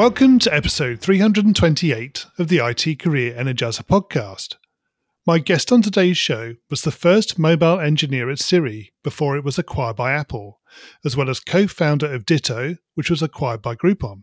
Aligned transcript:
Welcome 0.00 0.38
to 0.38 0.54
episode 0.54 1.00
328 1.00 2.24
of 2.38 2.48
the 2.48 2.56
IT 2.56 2.98
Career 2.98 3.34
Energizer 3.34 3.82
podcast. 3.82 4.56
My 5.26 5.38
guest 5.38 5.70
on 5.70 5.82
today's 5.82 6.16
show 6.16 6.54
was 6.70 6.80
the 6.80 6.90
first 6.90 7.38
mobile 7.38 7.78
engineer 7.78 8.30
at 8.30 8.38
Siri 8.38 8.94
before 9.04 9.36
it 9.36 9.44
was 9.44 9.58
acquired 9.58 9.96
by 9.96 10.12
Apple, 10.12 10.58
as 11.04 11.18
well 11.18 11.28
as 11.28 11.38
co 11.38 11.66
founder 11.66 12.10
of 12.10 12.24
Ditto, 12.24 12.78
which 12.94 13.10
was 13.10 13.20
acquired 13.20 13.60
by 13.60 13.74
Groupon. 13.74 14.22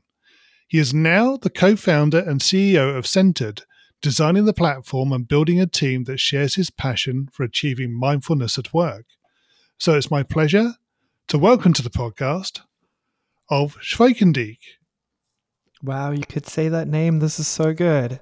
He 0.68 0.80
is 0.80 0.96
now 0.96 1.38
the 1.38 1.52
co 1.52 1.76
founder 1.76 2.22
and 2.22 2.42
CEO 2.42 2.98
of 2.98 3.06
Centered, 3.06 3.62
designing 4.02 4.46
the 4.46 4.54
platform 4.54 5.14
and 5.14 5.28
building 5.28 5.62
a 5.62 5.68
team 5.68 6.06
that 6.06 6.20
shares 6.20 6.56
his 6.56 6.72
passion 6.72 7.30
for 7.32 7.44
achieving 7.44 7.96
mindfulness 7.96 8.58
at 8.58 8.74
work. 8.74 9.06
So 9.78 9.94
it's 9.94 10.10
my 10.10 10.24
pleasure 10.24 10.72
to 11.28 11.38
welcome 11.38 11.74
to 11.74 11.84
the 11.84 11.92
podcast 11.92 12.62
Ulf 13.52 13.78
Schwekendiek. 13.80 14.58
Wow, 15.84 16.12
you 16.12 16.24
could 16.28 16.48
say 16.48 16.70
that 16.70 16.88
name. 16.88 17.20
This 17.20 17.40
is 17.40 17.48
so 17.48 17.74
good. 17.74 18.20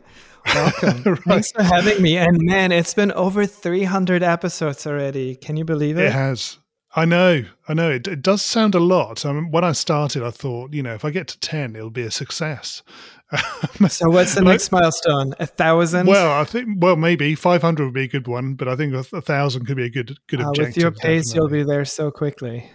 Welcome. 0.54 1.04
right. 1.06 1.20
Thanks 1.24 1.52
for 1.52 1.64
having 1.64 2.02
me. 2.02 2.18
And 2.18 2.38
man, 2.42 2.72
it's 2.72 2.94
been 2.94 3.12
over 3.14 3.46
300 3.46 4.24
episodes 4.24 4.86
already. 4.86 5.36
Can 5.36 5.58
you 5.58 5.66
believe 5.66 5.98
it? 5.98 6.06
It 6.06 6.12
has. 6.12 6.58
I 6.98 7.06
know. 7.06 7.44
I 7.68 7.74
know. 7.74 7.92
It, 7.92 8.08
it 8.08 8.22
does 8.22 8.42
sound 8.42 8.74
a 8.74 8.80
lot. 8.80 9.26
I 9.26 9.34
mean, 9.34 9.52
when 9.52 9.64
I 9.64 9.74
started, 9.74 10.24
I 10.24 10.32
thought, 10.32 10.74
you 10.74 10.82
know, 10.82 10.94
if 10.94 11.04
I 11.04 11.10
get 11.10 11.28
to 11.30 11.40
10, 11.40 11.76
it'll 11.76 11.90
be 11.90 12.04
a 12.04 12.12
success. 12.12 12.84
so 13.90 14.10
what's 14.10 14.36
the 14.36 14.42
next 14.42 14.72
milestone? 14.72 15.34
A 15.40 15.46
thousand? 15.46 16.08
Well, 16.08 16.40
I 16.40 16.44
think 16.44 16.82
well 16.82 16.96
maybe 16.96 17.34
five 17.34 17.62
hundred 17.62 17.86
would 17.86 17.94
be 17.94 18.04
a 18.04 18.08
good 18.08 18.28
one, 18.28 18.54
but 18.54 18.68
I 18.68 18.76
think 18.76 18.94
a, 18.94 19.00
a 19.16 19.22
thousand 19.22 19.66
could 19.66 19.78
be 19.78 19.86
a 19.86 19.90
good 19.90 20.18
good 20.28 20.42
uh, 20.42 20.50
objective. 20.50 20.76
With 20.76 20.78
your 20.78 20.92
pace, 20.92 21.32
definitely. 21.32 21.58
you'll 21.58 21.66
be 21.66 21.70
there 21.70 21.86
so 21.86 22.12
quickly. 22.12 22.70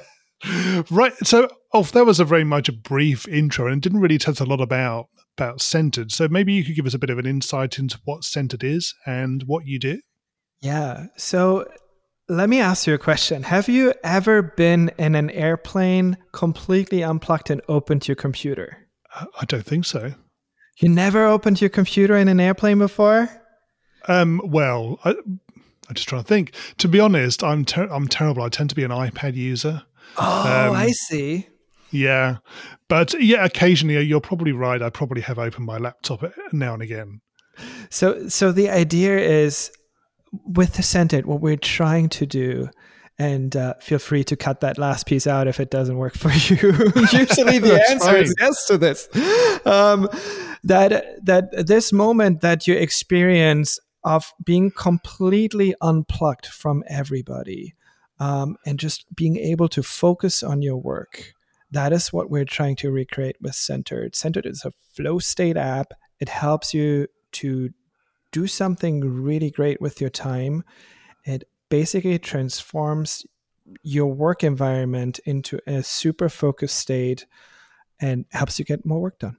right. 0.90 1.12
So, 1.24 1.48
oh, 1.72 1.82
that 1.82 2.06
was 2.06 2.20
a 2.20 2.24
very 2.24 2.44
much 2.44 2.68
a 2.68 2.72
brief 2.72 3.26
intro, 3.28 3.66
and 3.66 3.82
didn't 3.82 4.00
really 4.00 4.18
tell 4.18 4.32
us 4.32 4.40
a 4.40 4.44
lot 4.44 4.60
about 4.60 5.08
about 5.36 5.60
Centered. 5.60 6.12
So 6.12 6.28
maybe 6.28 6.52
you 6.52 6.64
could 6.64 6.76
give 6.76 6.86
us 6.86 6.94
a 6.94 6.98
bit 6.98 7.10
of 7.10 7.18
an 7.18 7.26
insight 7.26 7.78
into 7.78 7.98
what 8.04 8.24
Centered 8.24 8.62
is 8.62 8.94
and 9.06 9.44
what 9.44 9.66
you 9.66 9.78
do. 9.78 10.00
Yeah. 10.60 11.06
So 11.16 11.66
let 12.28 12.48
me 12.48 12.60
ask 12.60 12.86
you 12.86 12.94
a 12.94 12.98
question. 12.98 13.42
Have 13.44 13.68
you 13.68 13.94
ever 14.04 14.42
been 14.42 14.90
in 14.98 15.14
an 15.14 15.30
airplane 15.30 16.16
completely 16.32 17.02
unplugged 17.02 17.50
and 17.50 17.60
opened 17.68 18.06
your 18.06 18.14
computer? 18.14 18.88
Uh, 19.14 19.26
I 19.40 19.44
don't 19.46 19.64
think 19.64 19.84
so. 19.84 20.14
You 20.80 20.88
never 20.88 21.26
opened 21.26 21.60
your 21.60 21.70
computer 21.70 22.16
in 22.16 22.28
an 22.28 22.40
airplane 22.40 22.78
before? 22.78 23.28
Um, 24.08 24.40
well, 24.44 24.98
I, 25.04 25.10
I'm 25.10 25.94
just 25.94 26.08
trying 26.08 26.22
to 26.22 26.28
think. 26.28 26.54
To 26.78 26.88
be 26.88 27.00
honest, 27.00 27.42
I'm 27.42 27.64
ter- 27.64 27.88
I'm 27.90 28.08
terrible. 28.08 28.42
I 28.42 28.48
tend 28.48 28.70
to 28.70 28.76
be 28.76 28.84
an 28.84 28.90
iPad 28.90 29.34
user. 29.34 29.82
Oh, 30.16 30.68
um, 30.70 30.76
I 30.76 30.90
see. 30.90 31.48
Yeah, 31.92 32.38
but 32.88 33.14
yeah, 33.20 33.44
occasionally 33.44 34.02
you're 34.02 34.20
probably 34.20 34.52
right. 34.52 34.82
I 34.82 34.90
probably 34.90 35.22
have 35.22 35.38
opened 35.38 35.66
my 35.66 35.78
laptop 35.78 36.24
now 36.52 36.74
and 36.74 36.82
again. 36.82 37.20
So, 37.90 38.28
so 38.28 38.50
the 38.50 38.70
idea 38.70 39.18
is 39.18 39.70
with 40.46 40.74
the 40.74 40.82
Centered, 40.82 41.26
what 41.26 41.40
we're 41.40 41.56
trying 41.56 42.08
to 42.10 42.26
do, 42.26 42.68
and 43.18 43.54
uh, 43.54 43.74
feel 43.80 43.98
free 43.98 44.24
to 44.24 44.36
cut 44.36 44.60
that 44.60 44.78
last 44.78 45.06
piece 45.06 45.26
out 45.26 45.46
if 45.46 45.60
it 45.60 45.70
doesn't 45.70 45.96
work 45.96 46.14
for 46.16 46.30
you. 46.30 46.56
Usually, 47.12 47.58
the 47.58 47.84
answer 47.90 48.06
fine. 48.06 48.22
is 48.22 48.34
yes 48.40 48.66
to 48.66 48.78
this. 48.78 49.08
Um, 49.66 50.08
that 50.64 51.24
that 51.24 51.66
this 51.66 51.92
moment 51.92 52.40
that 52.40 52.66
you 52.66 52.74
experience 52.74 53.78
of 54.04 54.32
being 54.44 54.70
completely 54.70 55.74
unplugged 55.80 56.46
from 56.46 56.82
everybody 56.88 57.74
um, 58.18 58.56
and 58.66 58.78
just 58.78 59.04
being 59.14 59.36
able 59.36 59.68
to 59.68 59.82
focus 59.82 60.42
on 60.42 60.62
your 60.62 60.76
work. 60.76 61.34
That 61.72 61.92
is 61.92 62.12
what 62.12 62.30
we're 62.30 62.44
trying 62.44 62.76
to 62.76 62.92
recreate 62.92 63.36
with 63.40 63.54
Centered. 63.54 64.14
Centered 64.14 64.46
is 64.46 64.64
a 64.64 64.72
flow 64.94 65.18
state 65.18 65.56
app. 65.56 65.92
It 66.20 66.28
helps 66.28 66.72
you 66.72 67.08
to 67.32 67.70
do 68.30 68.46
something 68.46 69.00
really 69.00 69.50
great 69.50 69.80
with 69.80 70.00
your 70.00 70.10
time. 70.10 70.62
It 71.24 71.44
basically 71.68 72.18
transforms 72.18 73.26
your 73.82 74.12
work 74.12 74.44
environment 74.44 75.18
into 75.24 75.58
a 75.66 75.82
super 75.82 76.28
focused 76.28 76.76
state 76.76 77.26
and 78.00 78.26
helps 78.30 78.58
you 78.58 78.64
get 78.64 78.84
more 78.84 79.00
work 79.00 79.18
done. 79.18 79.38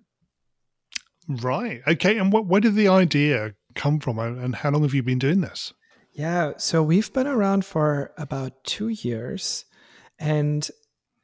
Right. 1.27 1.81
Okay. 1.87 2.17
And 2.17 2.33
what, 2.33 2.47
where 2.47 2.61
did 2.61 2.75
the 2.75 2.87
idea 2.87 3.53
come 3.75 3.99
from 3.99 4.19
and 4.19 4.55
how 4.55 4.71
long 4.71 4.81
have 4.81 4.93
you 4.93 5.03
been 5.03 5.19
doing 5.19 5.41
this? 5.41 5.73
Yeah, 6.11 6.53
so 6.57 6.83
we've 6.83 7.11
been 7.11 7.27
around 7.27 7.65
for 7.65 8.13
about 8.17 8.63
2 8.65 8.89
years 8.89 9.65
and 10.19 10.69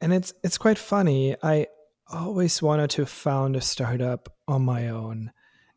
and 0.00 0.12
it's 0.12 0.32
it's 0.42 0.58
quite 0.58 0.78
funny. 0.78 1.36
I 1.42 1.66
always 2.08 2.60
wanted 2.60 2.90
to 2.90 3.06
found 3.06 3.56
a 3.56 3.60
startup 3.60 4.32
on 4.48 4.62
my 4.62 4.88
own 4.88 5.32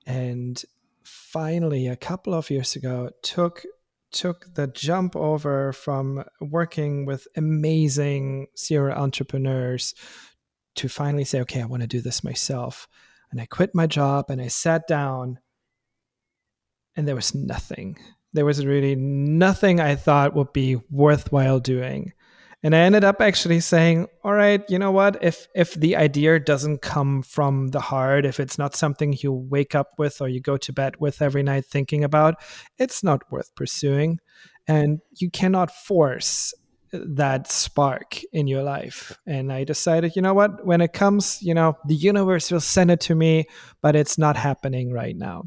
and 0.06 0.62
finally 1.04 1.88
a 1.88 1.96
couple 1.96 2.34
of 2.34 2.50
years 2.50 2.76
ago 2.76 3.10
took 3.22 3.64
took 4.12 4.54
the 4.56 4.68
jump 4.68 5.16
over 5.16 5.74
from 5.74 6.24
working 6.40 7.06
with 7.06 7.28
amazing 7.36 8.48
serial 8.56 8.98
entrepreneurs 8.98 9.94
to 10.76 10.88
finally 10.90 11.24
say 11.24 11.42
okay, 11.42 11.62
I 11.62 11.66
want 11.66 11.82
to 11.82 11.88
do 11.88 12.02
this 12.02 12.24
myself. 12.24 12.88
And 13.32 13.42
I 13.42 13.46
quit 13.46 13.74
my 13.74 13.88
job 13.88 14.26
and 14.30 14.42
I 14.42 14.48
sat 14.48 14.88
down 14.88 15.40
and 16.96 17.08
there 17.08 17.16
was 17.16 17.34
nothing 17.34 17.98
there 18.34 18.46
was 18.46 18.66
really 18.66 18.96
nothing 18.96 19.80
I 19.80 19.96
thought 19.96 20.36
would 20.36 20.52
be 20.54 20.80
worthwhile 20.90 21.60
doing. 21.60 22.14
And 22.64 22.74
I 22.74 22.80
ended 22.80 23.04
up 23.04 23.20
actually 23.20 23.60
saying, 23.60 24.08
all 24.24 24.34
right, 24.34 24.64
you 24.70 24.80
know 24.80 24.92
what? 24.92 25.22
If 25.22 25.48
if 25.54 25.74
the 25.74 25.98
idea 25.98 26.40
doesn't 26.40 26.82
come 26.82 27.22
from 27.22 27.68
the 27.68 27.82
heart, 27.82 28.26
if 28.26 28.40
it's 28.40 28.58
not 28.58 28.74
something 28.74 29.18
you 29.20 29.34
wake 29.34 29.76
up 29.76 29.90
with 29.98 30.22
or 30.22 30.30
you 30.30 30.40
go 30.40 30.56
to 30.58 30.72
bed 30.72 30.96
with 31.00 31.22
every 31.22 31.44
night 31.44 31.66
thinking 31.66 32.06
about, 32.06 32.36
it's 32.78 33.04
not 33.04 33.30
worth 33.30 33.54
pursuing. 33.56 34.20
And 34.66 35.00
you 35.18 35.30
cannot 35.30 35.72
force 35.72 36.54
that 36.94 37.52
spark 37.52 38.22
in 38.32 38.48
your 38.48 38.64
life. 38.64 39.18
And 39.26 39.52
I 39.52 39.64
decided, 39.64 40.16
you 40.16 40.22
know 40.22 40.34
what? 40.34 40.66
When 40.66 40.80
it 40.80 40.94
comes, 40.94 41.40
you 41.42 41.54
know, 41.54 41.76
the 41.88 41.96
universe 41.96 42.52
will 42.52 42.62
send 42.62 42.92
it 42.92 43.02
to 43.02 43.16
me, 43.16 43.46
but 43.82 43.96
it's 43.96 44.18
not 44.18 44.38
happening 44.38 44.94
right 44.94 45.18
now. 45.18 45.46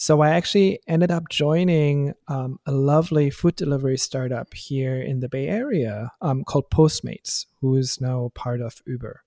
So 0.00 0.22
I 0.22 0.30
actually 0.30 0.80
ended 0.88 1.10
up 1.10 1.28
joining 1.28 2.14
um, 2.26 2.58
a 2.64 2.72
lovely 2.72 3.28
food 3.28 3.56
delivery 3.56 3.98
startup 3.98 4.54
here 4.54 4.98
in 4.98 5.20
the 5.20 5.28
Bay 5.28 5.46
Area 5.46 6.10
um, 6.22 6.42
called 6.42 6.70
Postmates, 6.70 7.44
who 7.60 7.76
is 7.76 8.00
now 8.00 8.30
part 8.34 8.62
of 8.62 8.80
Uber. 8.86 9.22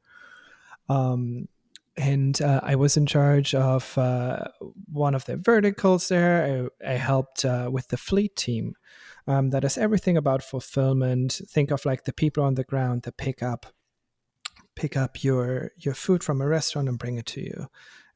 Um, 0.89 1.47
and 1.95 2.41
uh, 2.41 2.61
I 2.63 2.73
was 2.73 2.97
in 2.97 3.05
charge 3.05 3.53
of 3.53 3.95
uh, 3.99 4.45
one 4.91 5.13
of 5.13 5.25
the 5.25 5.37
verticals 5.37 6.07
there. 6.07 6.71
I, 6.83 6.93
I 6.93 6.93
helped 6.93 7.45
uh, 7.45 7.69
with 7.71 7.89
the 7.89 7.97
fleet 7.97 8.35
team. 8.35 8.73
Um, 9.27 9.51
that 9.51 9.63
is 9.63 9.77
everything 9.77 10.17
about 10.17 10.41
fulfillment. 10.41 11.39
Think 11.49 11.69
of 11.69 11.85
like 11.85 12.05
the 12.05 12.13
people 12.13 12.43
on 12.43 12.55
the 12.55 12.63
ground 12.63 13.03
that 13.03 13.17
pick 13.17 13.43
up 13.43 13.67
pick 14.75 14.97
up 14.97 15.23
your 15.23 15.69
your 15.77 15.93
food 15.93 16.23
from 16.23 16.41
a 16.41 16.47
restaurant 16.47 16.89
and 16.89 16.97
bring 16.97 17.17
it 17.17 17.27
to 17.27 17.41
you 17.41 17.67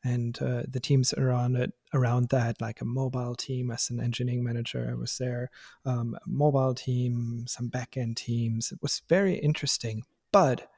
and 0.07 0.41
uh, 0.41 0.63
the 0.67 0.79
teams 0.79 1.13
around 1.13 1.55
it 1.55 1.71
around 1.93 2.29
that 2.29 2.61
like 2.61 2.81
a 2.81 2.85
mobile 2.85 3.35
team 3.35 3.71
as 3.71 3.89
an 3.89 3.99
engineering 3.99 4.43
manager 4.43 4.87
i 4.91 4.93
was 4.93 5.17
there. 5.17 5.49
Um, 5.85 6.17
mobile 6.25 6.73
team 6.73 7.45
some 7.47 7.69
backend 7.69 8.15
teams. 8.15 8.71
It 8.71 8.79
was 8.81 9.01
very 9.09 9.35
interesting 9.35 10.03
but 10.31 10.69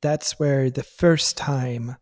that's 0.00 0.38
where 0.38 0.70
the 0.70 0.82
first 0.82 1.36
time 1.36 1.96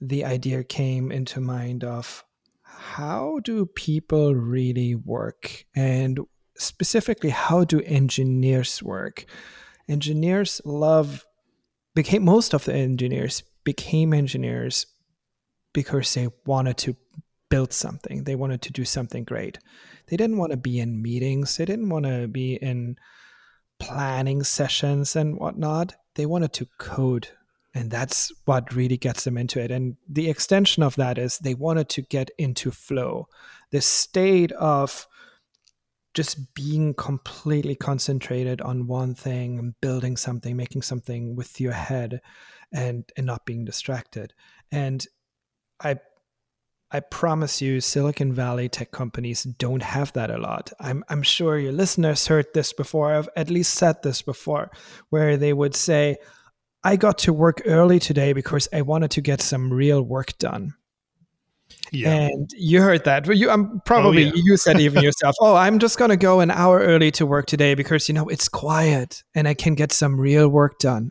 the 0.00 0.24
idea 0.24 0.62
came 0.62 1.10
into 1.10 1.40
mind 1.40 1.84
of 1.84 2.24
how 2.62 3.40
do 3.42 3.66
people 3.66 4.34
really 4.34 4.94
work? 4.94 5.64
And 5.74 6.20
specifically 6.56 7.30
how 7.30 7.64
do 7.64 7.80
engineers 7.80 8.82
work? 8.82 9.24
Engineers 9.88 10.60
love 10.64 11.24
became 11.94 12.24
most 12.24 12.54
of 12.54 12.64
the 12.64 12.74
engineers 12.74 13.42
became 13.64 14.14
engineers 14.14 14.86
because 15.72 16.14
they 16.14 16.28
wanted 16.46 16.76
to 16.78 16.96
build 17.50 17.72
something. 17.72 18.24
They 18.24 18.34
wanted 18.34 18.62
to 18.62 18.72
do 18.72 18.84
something 18.84 19.24
great. 19.24 19.58
They 20.06 20.16
didn't 20.16 20.38
want 20.38 20.52
to 20.52 20.56
be 20.58 20.80
in 20.80 21.00
meetings. 21.02 21.56
They 21.56 21.64
didn't 21.64 21.88
want 21.88 22.04
to 22.06 22.28
be 22.28 22.54
in 22.54 22.96
planning 23.78 24.42
sessions 24.42 25.16
and 25.16 25.38
whatnot. 25.38 25.94
They 26.14 26.26
wanted 26.26 26.52
to 26.54 26.66
code 26.78 27.28
And 27.74 27.90
that's 27.90 28.32
what 28.44 28.74
really 28.74 28.96
gets 28.96 29.24
them 29.24 29.36
into 29.36 29.60
it. 29.60 29.70
And 29.70 29.96
the 30.08 30.28
extension 30.28 30.82
of 30.82 30.96
that 30.96 31.18
is 31.18 31.38
they 31.38 31.54
wanted 31.54 31.88
to 31.90 32.02
get 32.02 32.30
into 32.38 32.70
flow, 32.70 33.28
the 33.70 33.80
state 33.80 34.52
of 34.52 35.06
just 36.14 36.54
being 36.54 36.94
completely 36.94 37.76
concentrated 37.76 38.60
on 38.62 38.86
one 38.86 39.14
thing 39.14 39.58
and 39.58 39.80
building 39.80 40.16
something, 40.16 40.56
making 40.56 40.82
something 40.82 41.36
with 41.36 41.60
your 41.60 41.72
head 41.72 42.20
and, 42.72 43.04
and 43.16 43.26
not 43.26 43.44
being 43.44 43.64
distracted. 43.64 44.32
And 44.72 45.06
I 45.82 45.98
I 46.90 47.00
promise 47.00 47.60
you, 47.60 47.80
Silicon 47.82 48.32
Valley 48.32 48.68
tech 48.68 48.92
companies 48.92 49.42
don't 49.42 49.82
have 49.82 50.12
that 50.14 50.30
a 50.30 50.38
lot. 50.38 50.72
I'm, 50.80 51.04
I'm 51.10 51.22
sure 51.22 51.58
your 51.58 51.72
listeners 51.72 52.26
heard 52.26 52.46
this 52.54 52.72
before. 52.72 53.12
I've 53.12 53.28
at 53.36 53.50
least 53.50 53.74
said 53.74 54.02
this 54.02 54.22
before, 54.22 54.70
where 55.10 55.36
they 55.36 55.52
would 55.52 55.74
say, 55.74 56.16
I 56.82 56.96
got 56.96 57.18
to 57.18 57.32
work 57.34 57.60
early 57.66 57.98
today 57.98 58.32
because 58.32 58.68
I 58.72 58.82
wanted 58.82 59.10
to 59.12 59.20
get 59.20 59.42
some 59.42 59.70
real 59.70 60.00
work 60.00 60.38
done. 60.38 60.74
Yeah. 61.92 62.14
And 62.14 62.50
you 62.56 62.80
heard 62.80 63.04
that. 63.04 63.26
You, 63.26 63.50
I'm 63.50 63.82
probably 63.84 64.30
oh, 64.30 64.34
yeah. 64.34 64.42
you 64.42 64.56
said 64.56 64.80
even 64.80 65.02
yourself. 65.04 65.36
Oh, 65.40 65.54
I'm 65.54 65.78
just 65.78 65.98
gonna 65.98 66.16
go 66.16 66.40
an 66.40 66.50
hour 66.50 66.78
early 66.78 67.10
to 67.12 67.26
work 67.26 67.46
today 67.46 67.74
because 67.74 68.08
you 68.08 68.14
know 68.14 68.28
it's 68.28 68.48
quiet 68.48 69.22
and 69.34 69.46
I 69.46 69.52
can 69.52 69.74
get 69.74 69.92
some 69.92 70.18
real 70.18 70.48
work 70.48 70.78
done. 70.78 71.10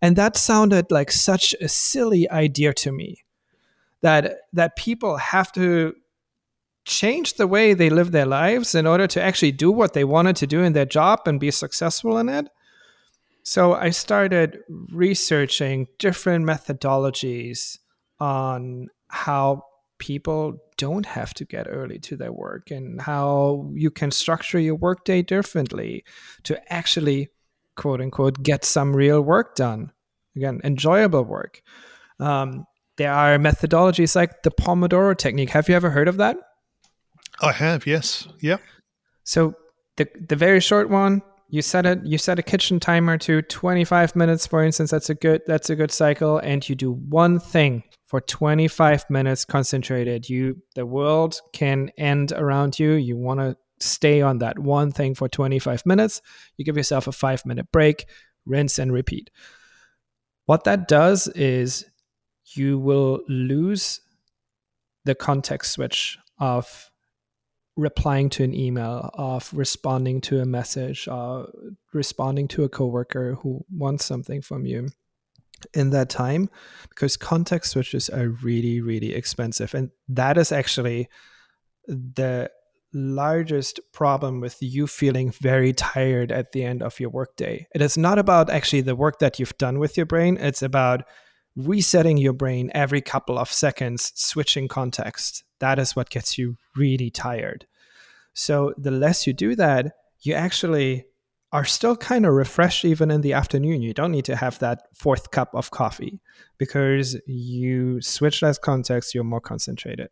And 0.00 0.14
that 0.16 0.36
sounded 0.36 0.90
like 0.90 1.10
such 1.10 1.54
a 1.60 1.68
silly 1.68 2.30
idea 2.30 2.72
to 2.74 2.92
me 2.92 3.24
that 4.02 4.38
that 4.52 4.76
people 4.76 5.16
have 5.16 5.52
to 5.52 5.94
change 6.84 7.34
the 7.34 7.46
way 7.46 7.74
they 7.74 7.90
live 7.90 8.10
their 8.10 8.26
lives 8.26 8.74
in 8.74 8.86
order 8.86 9.06
to 9.06 9.22
actually 9.22 9.52
do 9.52 9.70
what 9.70 9.92
they 9.92 10.04
wanted 10.04 10.36
to 10.36 10.46
do 10.46 10.62
in 10.62 10.72
their 10.72 10.86
job 10.86 11.20
and 11.26 11.38
be 11.38 11.50
successful 11.50 12.18
in 12.18 12.28
it. 12.28 12.48
So 13.42 13.74
I 13.74 13.90
started 13.90 14.58
researching 14.90 15.88
different 15.98 16.44
methodologies 16.44 17.78
on 18.18 18.88
how 19.08 19.64
people 19.98 20.58
don't 20.76 21.06
have 21.06 21.34
to 21.34 21.44
get 21.44 21.66
early 21.68 21.98
to 21.98 22.16
their 22.16 22.32
work 22.32 22.70
and 22.70 23.00
how 23.00 23.70
you 23.74 23.90
can 23.90 24.10
structure 24.10 24.58
your 24.58 24.74
workday 24.74 25.22
differently 25.22 26.04
to 26.42 26.72
actually 26.72 27.28
quote 27.76 28.00
unquote 28.00 28.42
get 28.42 28.64
some 28.64 28.96
real 28.96 29.20
work 29.20 29.54
done 29.54 29.92
again 30.34 30.60
enjoyable 30.64 31.22
work 31.22 31.62
um, 32.18 32.66
there 33.00 33.14
are 33.14 33.38
methodologies 33.38 34.14
like 34.14 34.42
the 34.42 34.50
Pomodoro 34.50 35.16
technique. 35.16 35.48
Have 35.50 35.70
you 35.70 35.74
ever 35.74 35.88
heard 35.88 36.06
of 36.06 36.18
that? 36.18 36.36
I 37.40 37.50
have, 37.50 37.86
yes. 37.86 38.28
Yep. 38.42 38.60
So 39.24 39.54
the 39.96 40.06
the 40.28 40.36
very 40.36 40.60
short 40.60 40.90
one, 40.90 41.22
you 41.48 41.62
set 41.62 41.86
it 41.86 42.04
you 42.04 42.18
set 42.18 42.38
a 42.38 42.42
kitchen 42.42 42.78
timer 42.78 43.16
to 43.16 43.40
25 43.40 44.14
minutes 44.16 44.46
for 44.46 44.62
instance, 44.62 44.90
that's 44.90 45.08
a 45.08 45.14
good 45.14 45.40
that's 45.46 45.70
a 45.70 45.76
good 45.76 45.90
cycle 45.90 46.36
and 46.40 46.68
you 46.68 46.74
do 46.74 46.92
one 46.92 47.40
thing 47.40 47.84
for 48.06 48.20
25 48.20 49.08
minutes 49.08 49.46
concentrated. 49.46 50.28
You 50.28 50.58
the 50.74 50.84
world 50.84 51.40
can 51.54 51.90
end 51.96 52.32
around 52.32 52.78
you. 52.78 52.92
You 52.92 53.16
want 53.16 53.40
to 53.40 53.56
stay 53.78 54.20
on 54.20 54.40
that 54.40 54.58
one 54.58 54.92
thing 54.92 55.14
for 55.14 55.26
25 55.26 55.86
minutes. 55.86 56.20
You 56.58 56.66
give 56.66 56.76
yourself 56.76 57.06
a 57.06 57.12
5 57.12 57.46
minute 57.46 57.72
break, 57.72 58.04
rinse 58.44 58.78
and 58.78 58.92
repeat. 58.92 59.30
What 60.44 60.64
that 60.64 60.86
does 60.86 61.28
is 61.28 61.86
you 62.56 62.78
will 62.78 63.20
lose 63.28 64.00
the 65.04 65.14
context 65.14 65.72
switch 65.72 66.18
of 66.38 66.90
replying 67.76 68.28
to 68.30 68.44
an 68.44 68.54
email, 68.54 69.10
of 69.14 69.52
responding 69.54 70.20
to 70.20 70.40
a 70.40 70.44
message, 70.44 71.08
or 71.08 71.48
responding 71.92 72.48
to 72.48 72.64
a 72.64 72.68
coworker 72.68 73.36
who 73.42 73.64
wants 73.70 74.04
something 74.04 74.42
from 74.42 74.66
you 74.66 74.88
in 75.74 75.90
that 75.90 76.08
time 76.08 76.48
because 76.88 77.18
context 77.18 77.72
switches 77.72 78.08
are 78.08 78.28
really 78.28 78.80
really 78.80 79.12
expensive 79.12 79.74
and 79.74 79.90
that 80.08 80.38
is 80.38 80.52
actually 80.52 81.06
the 81.86 82.50
largest 82.92 83.80
problem 83.92 84.40
with 84.40 84.56
you 84.60 84.86
feeling 84.86 85.30
very 85.30 85.72
tired 85.72 86.32
at 86.32 86.52
the 86.52 86.64
end 86.64 86.82
of 86.82 86.98
your 86.98 87.10
workday. 87.10 87.66
It 87.74 87.82
is 87.82 87.96
not 87.96 88.18
about 88.18 88.50
actually 88.50 88.80
the 88.80 88.96
work 88.96 89.18
that 89.20 89.38
you've 89.38 89.56
done 89.58 89.78
with 89.78 89.96
your 89.96 90.06
brain, 90.06 90.36
it's 90.38 90.62
about 90.62 91.04
resetting 91.56 92.16
your 92.16 92.32
brain 92.32 92.70
every 92.74 93.00
couple 93.00 93.38
of 93.38 93.52
seconds, 93.52 94.12
switching 94.14 94.68
context. 94.68 95.44
That 95.58 95.78
is 95.78 95.96
what 95.96 96.10
gets 96.10 96.38
you 96.38 96.56
really 96.76 97.10
tired. 97.10 97.66
So 98.32 98.72
the 98.78 98.90
less 98.90 99.26
you 99.26 99.32
do 99.32 99.54
that, 99.56 99.92
you 100.20 100.34
actually 100.34 101.06
are 101.52 101.64
still 101.64 101.96
kind 101.96 102.24
of 102.24 102.32
refreshed 102.32 102.84
even 102.84 103.10
in 103.10 103.22
the 103.22 103.32
afternoon. 103.32 103.82
You 103.82 103.92
don't 103.92 104.12
need 104.12 104.24
to 104.26 104.36
have 104.36 104.58
that 104.60 104.82
fourth 104.94 105.32
cup 105.32 105.54
of 105.54 105.70
coffee 105.70 106.20
because 106.58 107.20
you 107.26 108.00
switch 108.00 108.42
less 108.42 108.58
context, 108.58 109.14
you're 109.14 109.24
more 109.24 109.40
concentrated. 109.40 110.10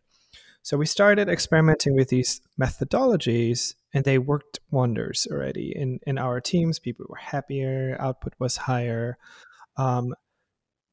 So 0.63 0.77
we 0.77 0.87
started 0.87 1.29
experimenting 1.29 1.95
with 1.95 2.09
these 2.09 2.41
methodologies 2.61 3.75
and 3.95 4.05
they 4.05 4.19
worked 4.19 4.59
wonders 4.71 5.27
already 5.31 5.73
in, 5.75 6.01
in 6.07 6.19
our 6.19 6.41
teams. 6.41 6.79
People 6.79 7.07
were 7.09 7.17
happier, 7.17 7.97
output 8.01 8.35
was 8.39 8.57
higher. 8.57 9.17
Um, 9.77 10.15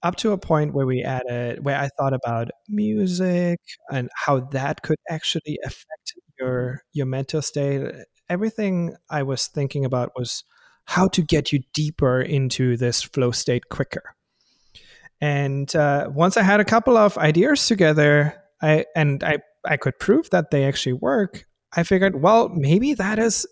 up 0.06 0.16
to 0.18 0.32
a 0.32 0.38
point 0.38 0.76
where 0.76 0.86
we 0.86 1.02
added 1.02 1.66
where 1.66 1.78
I 1.78 1.90
thought 1.98 2.14
about 2.14 2.50
music 2.70 3.60
and 3.92 4.08
how 4.14 4.40
that 4.52 4.84
could 4.84 5.00
actually 5.10 5.58
affect 5.66 6.14
your 6.40 6.84
your 6.94 7.08
mental 7.08 7.42
state. 7.42 7.82
Everything 8.30 8.96
I 9.10 9.24
was 9.24 9.48
thinking 9.48 9.84
about 9.84 10.12
was 10.16 10.44
how 10.86 11.08
to 11.08 11.24
get 11.24 11.52
you 11.52 11.64
deeper 11.74 12.22
into 12.22 12.78
this 12.78 13.02
flow 13.02 13.32
state 13.32 13.70
quicker. 13.70 14.04
And 15.20 15.76
uh, 15.76 16.12
once 16.14 16.38
I 16.38 16.44
had 16.44 16.60
a 16.60 16.66
couple 16.66 16.98
of 16.98 17.18
ideas 17.18 17.66
together, 17.66 18.36
I 18.62 18.86
and 18.96 19.24
I 19.24 19.40
I 19.66 19.76
could 19.78 19.98
prove 19.98 20.30
that 20.30 20.52
they 20.52 20.66
actually 20.66 20.94
work. 20.94 21.46
I 21.76 21.82
figured, 21.82 22.22
well, 22.22 22.50
maybe 22.50 22.94
that 22.94 23.18
is 23.18 23.48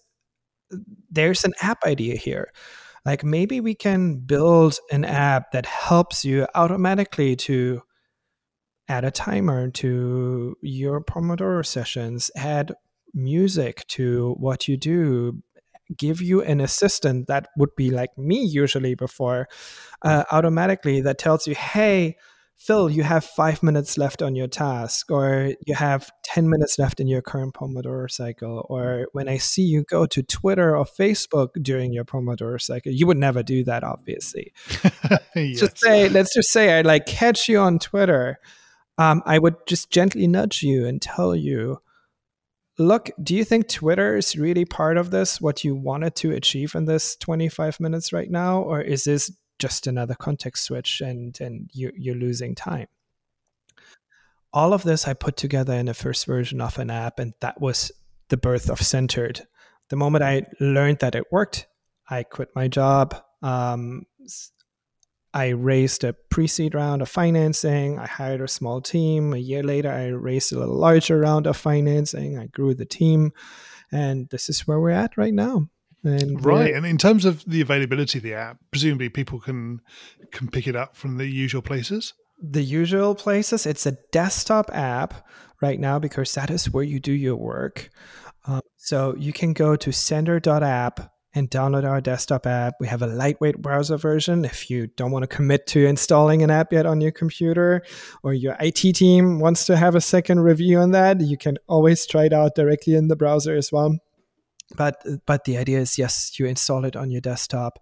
there's 1.09 1.45
an 1.45 1.53
app 1.61 1.83
idea 1.83 2.15
here 2.15 2.51
like 3.05 3.23
maybe 3.23 3.59
we 3.59 3.75
can 3.75 4.17
build 4.17 4.77
an 4.91 5.03
app 5.05 5.51
that 5.51 5.65
helps 5.65 6.23
you 6.23 6.47
automatically 6.55 7.35
to 7.35 7.81
add 8.87 9.05
a 9.05 9.11
timer 9.11 9.69
to 9.69 10.55
your 10.61 11.01
pomodoro 11.01 11.65
sessions 11.65 12.29
add 12.35 12.73
music 13.13 13.85
to 13.87 14.35
what 14.39 14.67
you 14.67 14.75
do 14.75 15.41
give 15.97 16.21
you 16.21 16.41
an 16.41 16.59
assistant 16.59 17.27
that 17.27 17.47
would 17.57 17.75
be 17.75 17.91
like 17.91 18.17
me 18.17 18.43
usually 18.43 18.95
before 18.95 19.47
uh, 20.01 20.23
automatically 20.31 21.01
that 21.01 21.17
tells 21.17 21.45
you 21.47 21.55
hey 21.55 22.15
Phil, 22.55 22.89
you 22.89 23.03
have 23.03 23.25
five 23.25 23.61
minutes 23.61 23.97
left 23.97 24.21
on 24.21 24.35
your 24.35 24.47
task, 24.47 25.11
or 25.11 25.53
you 25.65 25.75
have 25.75 26.09
10 26.23 26.49
minutes 26.49 26.79
left 26.79 26.99
in 26.99 27.07
your 27.07 27.21
current 27.21 27.53
Pomodoro 27.53 28.09
cycle, 28.09 28.65
or 28.69 29.07
when 29.11 29.27
I 29.27 29.37
see 29.37 29.63
you 29.63 29.83
go 29.83 30.05
to 30.05 30.23
Twitter 30.23 30.77
or 30.77 30.85
Facebook 30.85 31.49
during 31.61 31.91
your 31.91 32.05
Pomodoro 32.05 32.61
cycle, 32.61 32.91
you 32.91 33.05
would 33.05 33.17
never 33.17 33.43
do 33.43 33.63
that, 33.65 33.83
obviously. 33.83 34.53
yes. 35.35 35.59
Just 35.59 35.77
say, 35.79 36.07
let's 36.07 36.33
just 36.33 36.51
say 36.51 36.77
I 36.77 36.81
like 36.81 37.05
catch 37.05 37.49
you 37.49 37.59
on 37.59 37.79
Twitter. 37.79 38.39
Um, 38.97 39.23
I 39.25 39.39
would 39.39 39.55
just 39.67 39.91
gently 39.91 40.27
nudge 40.27 40.63
you 40.63 40.85
and 40.85 41.01
tell 41.01 41.35
you, 41.35 41.79
look, 42.77 43.09
do 43.21 43.35
you 43.35 43.43
think 43.43 43.67
Twitter 43.67 44.15
is 44.15 44.37
really 44.37 44.65
part 44.65 44.97
of 44.97 45.11
this, 45.11 45.41
what 45.41 45.63
you 45.63 45.75
wanted 45.75 46.15
to 46.15 46.31
achieve 46.31 46.75
in 46.75 46.85
this 46.85 47.15
25 47.17 47.79
minutes 47.79 48.13
right 48.13 48.29
now? 48.29 48.61
Or 48.61 48.81
is 48.81 49.03
this 49.03 49.31
just 49.59 49.87
another 49.87 50.15
context 50.15 50.65
switch 50.65 51.01
and 51.01 51.39
and 51.39 51.69
you, 51.73 51.91
you're 51.95 52.15
losing 52.15 52.55
time. 52.55 52.87
All 54.51 54.73
of 54.73 54.83
this 54.83 55.07
i 55.07 55.13
put 55.13 55.37
together 55.37 55.73
in 55.73 55.87
the 55.87 55.93
first 55.93 56.25
version 56.25 56.61
of 56.61 56.77
an 56.77 56.89
app 56.89 57.19
and 57.19 57.33
that 57.39 57.59
was 57.59 57.91
the 58.29 58.37
birth 58.37 58.69
of 58.69 58.81
centered. 58.81 59.47
The 59.89 59.95
moment 59.95 60.23
i 60.23 60.43
learned 60.59 60.99
that 60.99 61.15
it 61.15 61.31
worked 61.31 61.67
i 62.09 62.23
quit 62.23 62.49
my 62.55 62.67
job. 62.67 63.15
Um, 63.41 64.05
i 65.33 65.47
raised 65.49 66.03
a 66.03 66.13
pre-seed 66.13 66.75
round 66.75 67.01
of 67.01 67.09
financing. 67.09 67.97
I 67.97 68.05
hired 68.05 68.41
a 68.41 68.47
small 68.47 68.81
team. 68.81 69.33
A 69.33 69.37
year 69.37 69.63
later 69.63 69.91
i 69.91 70.07
raised 70.07 70.53
a 70.53 70.65
larger 70.65 71.19
round 71.19 71.47
of 71.47 71.57
financing. 71.57 72.37
I 72.37 72.47
grew 72.47 72.73
the 72.73 72.85
team. 72.85 73.31
And 73.91 74.27
this 74.29 74.49
is 74.49 74.67
where 74.67 74.79
we're 74.79 74.89
at 74.89 75.17
right 75.17 75.33
now 75.33 75.69
and 76.03 76.43
right, 76.43 76.73
and 76.73 76.85
in 76.85 76.97
terms 76.97 77.23
of 77.23 77.43
the 77.45 77.61
availability 77.61 78.19
of 78.19 78.23
the 78.23 78.33
app, 78.33 78.57
presumably 78.71 79.09
people 79.09 79.39
can 79.39 79.79
can 80.31 80.49
pick 80.49 80.67
it 80.67 80.75
up 80.75 80.95
from 80.95 81.17
the 81.17 81.27
usual 81.27 81.61
places. 81.61 82.13
The 82.41 82.63
usual 82.63 83.15
places. 83.15 83.65
It's 83.65 83.85
a 83.85 83.97
desktop 84.11 84.69
app 84.73 85.25
right 85.61 85.79
now 85.79 85.99
because 85.99 86.33
that 86.33 86.49
is 86.49 86.69
where 86.71 86.83
you 86.83 86.99
do 86.99 87.13
your 87.13 87.37
work. 87.37 87.89
Um, 88.45 88.61
so 88.75 89.15
you 89.17 89.31
can 89.31 89.53
go 89.53 89.77
to 89.77 89.93
centered.app 89.93 91.09
and 91.35 91.49
download 91.49 91.85
our 91.85 92.01
desktop 92.01 92.45
app. 92.45 92.75
We 92.81 92.87
have 92.87 93.01
a 93.01 93.07
lightweight 93.07 93.61
browser 93.61 93.97
version 93.97 94.43
if 94.45 94.69
you 94.69 94.87
don't 94.87 95.11
want 95.11 95.23
to 95.23 95.35
commit 95.35 95.65
to 95.67 95.85
installing 95.85 96.43
an 96.43 96.51
app 96.51 96.73
yet 96.73 96.85
on 96.85 96.99
your 96.99 97.11
computer 97.11 97.81
or 98.23 98.33
your 98.33 98.57
IT 98.59 98.95
team 98.95 99.39
wants 99.39 99.65
to 99.67 99.77
have 99.77 99.95
a 99.95 100.01
second 100.01 100.41
review 100.41 100.79
on 100.79 100.91
that. 100.91 101.21
You 101.21 101.37
can 101.37 101.57
always 101.67 102.05
try 102.05 102.25
it 102.25 102.33
out 102.33 102.55
directly 102.55 102.95
in 102.95 103.07
the 103.07 103.15
browser 103.15 103.55
as 103.55 103.71
well 103.71 103.97
but 104.75 105.03
but 105.25 105.45
the 105.45 105.57
idea 105.57 105.79
is 105.79 105.97
yes 105.97 106.37
you 106.39 106.45
install 106.45 106.85
it 106.85 106.95
on 106.95 107.11
your 107.11 107.21
desktop 107.21 107.79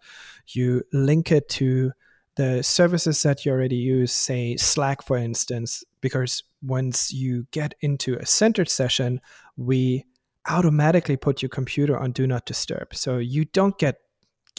you 0.48 0.84
link 0.92 1.32
it 1.32 1.48
to 1.50 1.92
the 2.36 2.64
services 2.64 3.22
that 3.24 3.46
you 3.46 3.52
already 3.52 3.76
use, 3.76 4.12
say 4.12 4.56
Slack, 4.56 5.04
for 5.04 5.18
instance, 5.18 5.84
because 6.00 6.44
once 6.62 7.12
you 7.12 7.46
get 7.52 7.74
into 7.82 8.16
a 8.16 8.26
centered 8.26 8.70
session, 8.70 9.20
we 9.58 10.06
automatically 10.50 11.18
put 11.18 11.42
your 11.42 11.50
computer 11.50 11.98
on 11.98 12.12
do 12.12 12.26
not 12.26 12.46
disturb. 12.46 12.96
So 12.96 13.18
you 13.18 13.46
don't 13.46 13.78
get, 13.78 13.98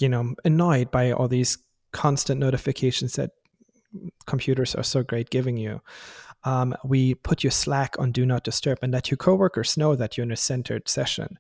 you 0.01 0.09
know, 0.09 0.35
annoyed 0.45 0.91
by 0.91 1.13
all 1.13 1.29
these 1.29 1.59
constant 1.93 2.39
notifications 2.41 3.15
that 3.15 3.31
computers 4.27 4.75
are 4.75 4.85
so 4.85 5.03
great 5.03 5.31
giving 5.31 5.57
you. 5.57 5.81
Um, 6.45 6.75
we 6.85 7.15
put 7.15 7.45
your 7.45 7.51
Slack 7.53 7.97
on 7.99 8.11
do 8.13 8.27
not 8.27 8.43
disturb 8.45 8.79
and 8.83 8.93
let 8.93 9.11
your 9.11 9.19
coworkers 9.19 9.77
know 9.77 9.95
that 9.95 10.17
you're 10.17 10.25
in 10.25 10.33
a 10.33 10.37
centered 10.37 10.89
session 10.89 11.39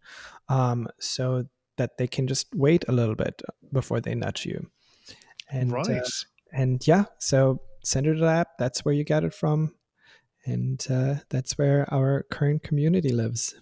um, 0.53 0.89
so 0.99 1.47
that 1.77 1.97
they 1.97 2.07
can 2.07 2.27
just 2.27 2.55
wait 2.55 2.85
a 2.87 2.93
little 2.93 3.15
bit 3.15 3.43
before 3.73 4.01
they 4.01 4.15
nudge 4.15 4.45
you. 4.45 4.71
And, 5.51 5.73
uh, 5.73 5.77
right. 5.77 5.89
Uh, 5.91 6.09
and 6.53 6.87
yeah, 6.87 7.05
so 7.19 7.61
centered 7.83 8.23
app, 8.23 8.59
that's 8.59 8.85
where 8.85 8.95
you 8.95 9.05
get 9.05 9.25
it 9.25 9.33
from. 9.33 9.75
And 10.45 10.85
uh, 10.91 11.15
that's 11.31 11.57
where 11.57 11.93
our 11.93 12.27
current 12.31 12.63
community 12.63 13.11
lives. 13.11 13.55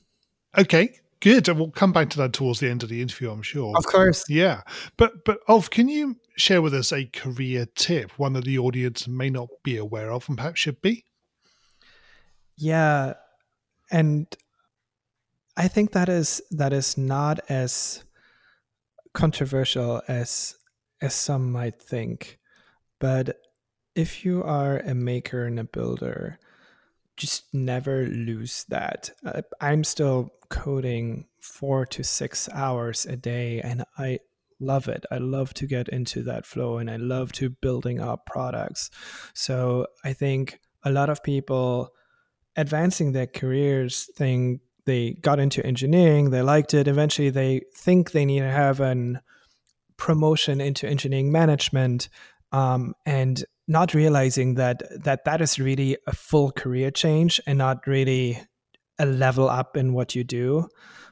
Okay, 0.58 0.98
good. 1.20 1.48
And 1.48 1.58
we'll 1.58 1.70
come 1.70 1.92
back 1.92 2.10
to 2.10 2.18
that 2.18 2.32
towards 2.32 2.58
the 2.58 2.68
end 2.68 2.82
of 2.82 2.88
the 2.88 3.02
interview, 3.02 3.30
I'm 3.30 3.42
sure. 3.42 3.76
Of 3.76 3.84
course. 3.84 4.24
Yeah. 4.28 4.62
But 4.96 5.24
but 5.24 5.40
Ulf, 5.48 5.70
can 5.70 5.88
you 5.88 6.16
share 6.36 6.62
with 6.62 6.74
us 6.74 6.90
a 6.92 7.04
career 7.04 7.66
tip, 7.74 8.18
one 8.18 8.32
that 8.32 8.44
the 8.44 8.58
audience 8.58 9.06
may 9.06 9.30
not 9.30 9.48
be 9.62 9.76
aware 9.76 10.10
of 10.10 10.28
and 10.28 10.38
perhaps 10.38 10.60
should 10.60 10.80
be? 10.80 11.04
Yeah. 12.56 13.14
And 13.90 14.26
I 15.60 15.68
think 15.68 15.92
that 15.92 16.08
is 16.08 16.40
that 16.52 16.72
is 16.72 16.96
not 16.96 17.38
as 17.50 18.02
controversial 19.12 20.00
as 20.08 20.56
as 21.02 21.12
some 21.12 21.52
might 21.52 21.82
think. 21.82 22.38
But 22.98 23.36
if 23.94 24.24
you 24.24 24.42
are 24.42 24.78
a 24.78 24.94
maker 24.94 25.44
and 25.44 25.60
a 25.60 25.64
builder, 25.64 26.38
just 27.18 27.52
never 27.52 28.06
lose 28.06 28.64
that. 28.70 29.10
Uh, 29.22 29.42
I'm 29.60 29.84
still 29.84 30.30
coding 30.48 31.26
four 31.42 31.84
to 31.86 32.02
six 32.02 32.48
hours 32.54 33.04
a 33.04 33.16
day, 33.16 33.60
and 33.60 33.84
I 33.98 34.20
love 34.60 34.88
it. 34.88 35.04
I 35.10 35.18
love 35.18 35.52
to 35.54 35.66
get 35.66 35.90
into 35.90 36.22
that 36.22 36.46
flow 36.46 36.78
and 36.78 36.90
I 36.90 36.96
love 36.96 37.32
to 37.32 37.50
building 37.50 38.00
up 38.00 38.24
products. 38.24 38.90
So 39.34 39.86
I 40.04 40.14
think 40.14 40.60
a 40.84 40.90
lot 40.90 41.10
of 41.10 41.22
people 41.22 41.90
advancing 42.56 43.12
their 43.12 43.26
careers 43.26 44.10
think 44.16 44.60
they 44.86 45.12
got 45.20 45.38
into 45.38 45.64
engineering, 45.64 46.30
they 46.30 46.42
liked 46.42 46.74
it. 46.74 46.88
Eventually, 46.88 47.30
they 47.30 47.62
think 47.74 48.10
they 48.10 48.24
need 48.24 48.40
to 48.40 48.50
have 48.50 48.80
an 48.80 49.20
promotion 49.96 50.60
into 50.60 50.88
engineering 50.88 51.30
management, 51.30 52.08
um, 52.52 52.94
and 53.04 53.44
not 53.68 53.94
realizing 53.94 54.54
that 54.54 54.82
that 55.04 55.24
that 55.24 55.40
is 55.40 55.58
really 55.58 55.96
a 56.06 56.12
full 56.12 56.50
career 56.50 56.90
change 56.90 57.40
and 57.46 57.58
not 57.58 57.86
really 57.86 58.42
a 58.98 59.06
level 59.06 59.48
up 59.48 59.76
in 59.76 59.92
what 59.92 60.14
you 60.14 60.24
do. 60.24 60.68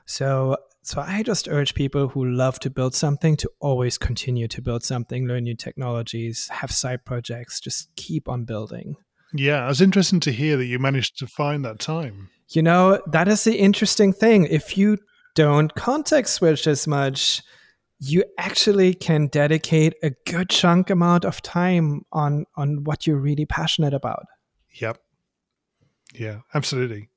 So 0.07 0.57
so 0.83 1.03
I 1.03 1.23
just 1.23 1.49
urge 1.49 1.75
people 1.75 2.09
who 2.09 2.25
love 2.25 2.59
to 2.61 2.71
build 2.71 2.95
something 2.95 3.37
to 3.37 3.51
always 3.61 3.99
continue 3.99 4.49
to 4.49 4.63
build 4.63 4.83
something, 4.83 5.27
learn 5.27 5.45
new 5.45 5.55
technologies, 5.55 6.49
have 6.49 6.73
side 6.73 7.05
projects, 7.05 7.61
just 7.61 7.95
keep 7.97 8.27
on 8.27 8.45
building. 8.45 8.97
Yeah, 9.35 9.67
it 9.67 9.69
was 9.69 9.83
interesting 9.83 10.21
to 10.21 10.33
hear 10.33 10.57
that 10.57 10.65
you 10.65 10.79
managed 10.79 11.19
to 11.19 11.27
find 11.27 11.63
that 11.65 11.79
time. 11.79 12.31
You 12.49 12.63
know, 12.63 13.03
that 13.07 13.29
is 13.29 13.45
the 13.45 13.57
interesting 13.57 14.13
thing. 14.13 14.47
If 14.47 14.79
you 14.79 14.99
don't 15.35 15.75
context 15.75 16.35
switch 16.35 16.67
as 16.67 16.87
much, 16.87 17.43
you 18.01 18.25
actually 18.39 18.95
can 18.95 19.27
dedicate 19.27 19.95
a 20.03 20.11
good 20.25 20.49
chunk 20.49 20.89
amount 20.89 21.25
of 21.25 21.43
time 21.43 22.03
on 22.13 22.47
on 22.57 22.85
what 22.85 23.07
you're 23.07 23.19
really 23.19 23.45
passionate 23.45 23.95
about. 23.95 24.25
Yep. 24.81 24.99
Yeah, 26.15 26.41
absolutely. 26.55 27.09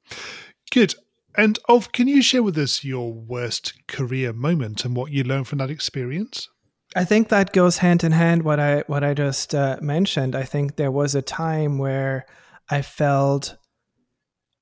Good. 0.71 0.95
And 1.35 1.57
Ulf, 1.69 1.91
can 1.91 2.07
you 2.07 2.21
share 2.21 2.43
with 2.43 2.57
us 2.57 2.83
your 2.83 3.13
worst 3.13 3.73
career 3.87 4.33
moment 4.33 4.83
and 4.83 4.95
what 4.95 5.11
you 5.11 5.23
learned 5.23 5.47
from 5.47 5.59
that 5.59 5.69
experience? 5.69 6.49
I 6.93 7.05
think 7.05 7.29
that 7.29 7.53
goes 7.53 7.77
hand 7.77 8.03
in 8.03 8.11
hand 8.11 8.43
what 8.43 8.59
I 8.59 8.83
what 8.87 9.03
I 9.03 9.13
just 9.13 9.55
uh, 9.55 9.77
mentioned. 9.81 10.35
I 10.35 10.43
think 10.43 10.75
there 10.75 10.91
was 10.91 11.15
a 11.15 11.21
time 11.21 11.77
where 11.77 12.25
I 12.69 12.81
felt 12.81 13.55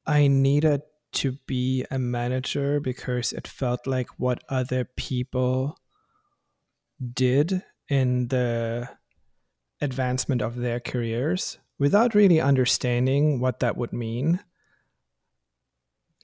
I 0.06 0.28
needed 0.28 0.82
to 1.12 1.38
be 1.48 1.86
a 1.90 2.00
manager 2.00 2.80
because 2.80 3.34
it 3.34 3.48
felt 3.48 3.88
like 3.88 4.08
what 4.18 4.44
other 4.50 4.86
people 4.86 5.78
did 7.14 7.64
in 7.88 8.28
the 8.28 8.90
advancement 9.82 10.42
of 10.42 10.56
their 10.56 10.80
careers 10.80 11.58
without 11.80 12.14
really 12.14 12.42
understanding 12.42 13.40
what 13.40 13.60
that 13.60 13.78
would 13.78 13.94
mean. 13.94 14.40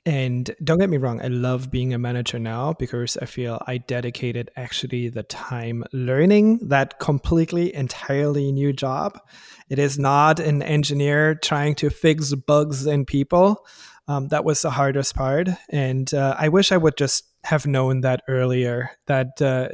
And 0.05 0.55
don't 0.63 0.77
get 0.77 0.89
me 0.89 0.97
wrong, 0.97 1.19
I 1.21 1.29
love 1.29 1.71
being 1.71 1.93
a 1.93 1.97
manager 1.97 2.37
now 2.37 2.73
because 2.73 3.17
I 3.17 3.25
feel 3.25 3.61
I 3.65 3.79
dedicated 3.79 4.51
actually 4.55 5.09
the 5.09 5.23
time 5.23 5.83
learning 5.93 6.67
that 6.67 6.99
completely, 6.99 7.73
entirely 7.73 8.51
new 8.51 8.71
job. 8.71 9.19
It 9.67 9.79
is 9.79 9.97
not 9.97 10.39
an 10.39 10.61
engineer 10.61 11.33
trying 11.33 11.73
to 11.75 11.89
fix 11.89 12.35
bugs 12.35 12.85
in 12.85 13.05
people. 13.05 13.65
Um, 14.07 14.27
that 14.27 14.45
was 14.45 14.61
the 14.61 14.69
hardest 14.69 15.15
part. 15.15 15.49
And 15.69 16.13
uh, 16.13 16.35
I 16.37 16.49
wish 16.49 16.71
I 16.71 16.77
would 16.77 16.97
just 16.97 17.23
have 17.43 17.65
known 17.65 18.01
that 18.01 18.21
earlier 18.27 18.91
that 19.07 19.41
uh, 19.41 19.69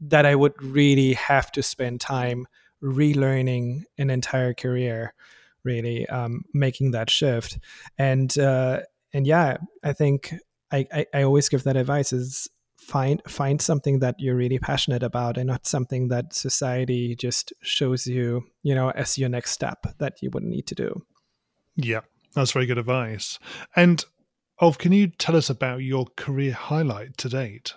that 0.00 0.26
I 0.26 0.34
would 0.34 0.60
really 0.62 1.14
have 1.14 1.50
to 1.52 1.62
spend 1.62 2.02
time 2.02 2.46
relearning 2.82 3.84
an 3.96 4.10
entire 4.10 4.52
career, 4.52 5.14
really 5.64 6.06
um, 6.08 6.42
making 6.52 6.90
that 6.90 7.08
shift. 7.08 7.58
And 7.96 8.36
uh, 8.38 8.80
and 9.14 9.26
yeah, 9.26 9.56
I 9.82 9.92
think 9.92 10.34
I, 10.70 10.86
I, 10.92 11.06
I 11.14 11.22
always 11.22 11.48
give 11.48 11.62
that 11.62 11.76
advice 11.76 12.12
is 12.12 12.48
find 12.76 13.22
find 13.26 13.62
something 13.62 14.00
that 14.00 14.16
you're 14.18 14.34
really 14.34 14.58
passionate 14.58 15.02
about 15.02 15.38
and 15.38 15.46
not 15.46 15.66
something 15.66 16.08
that 16.08 16.34
society 16.34 17.14
just 17.16 17.52
shows 17.62 18.06
you, 18.06 18.42
you 18.62 18.74
know, 18.74 18.90
as 18.90 19.16
your 19.16 19.28
next 19.28 19.52
step 19.52 19.86
that 19.98 20.20
you 20.20 20.30
would 20.34 20.42
need 20.42 20.66
to 20.66 20.74
do. 20.74 21.02
Yeah, 21.76 22.00
that's 22.34 22.52
very 22.52 22.66
good 22.66 22.78
advice. 22.78 23.38
And 23.74 24.04
Ulf, 24.60 24.78
can 24.78 24.92
you 24.92 25.08
tell 25.08 25.36
us 25.36 25.48
about 25.48 25.78
your 25.78 26.06
career 26.16 26.52
highlight 26.52 27.16
to 27.18 27.28
date? 27.28 27.74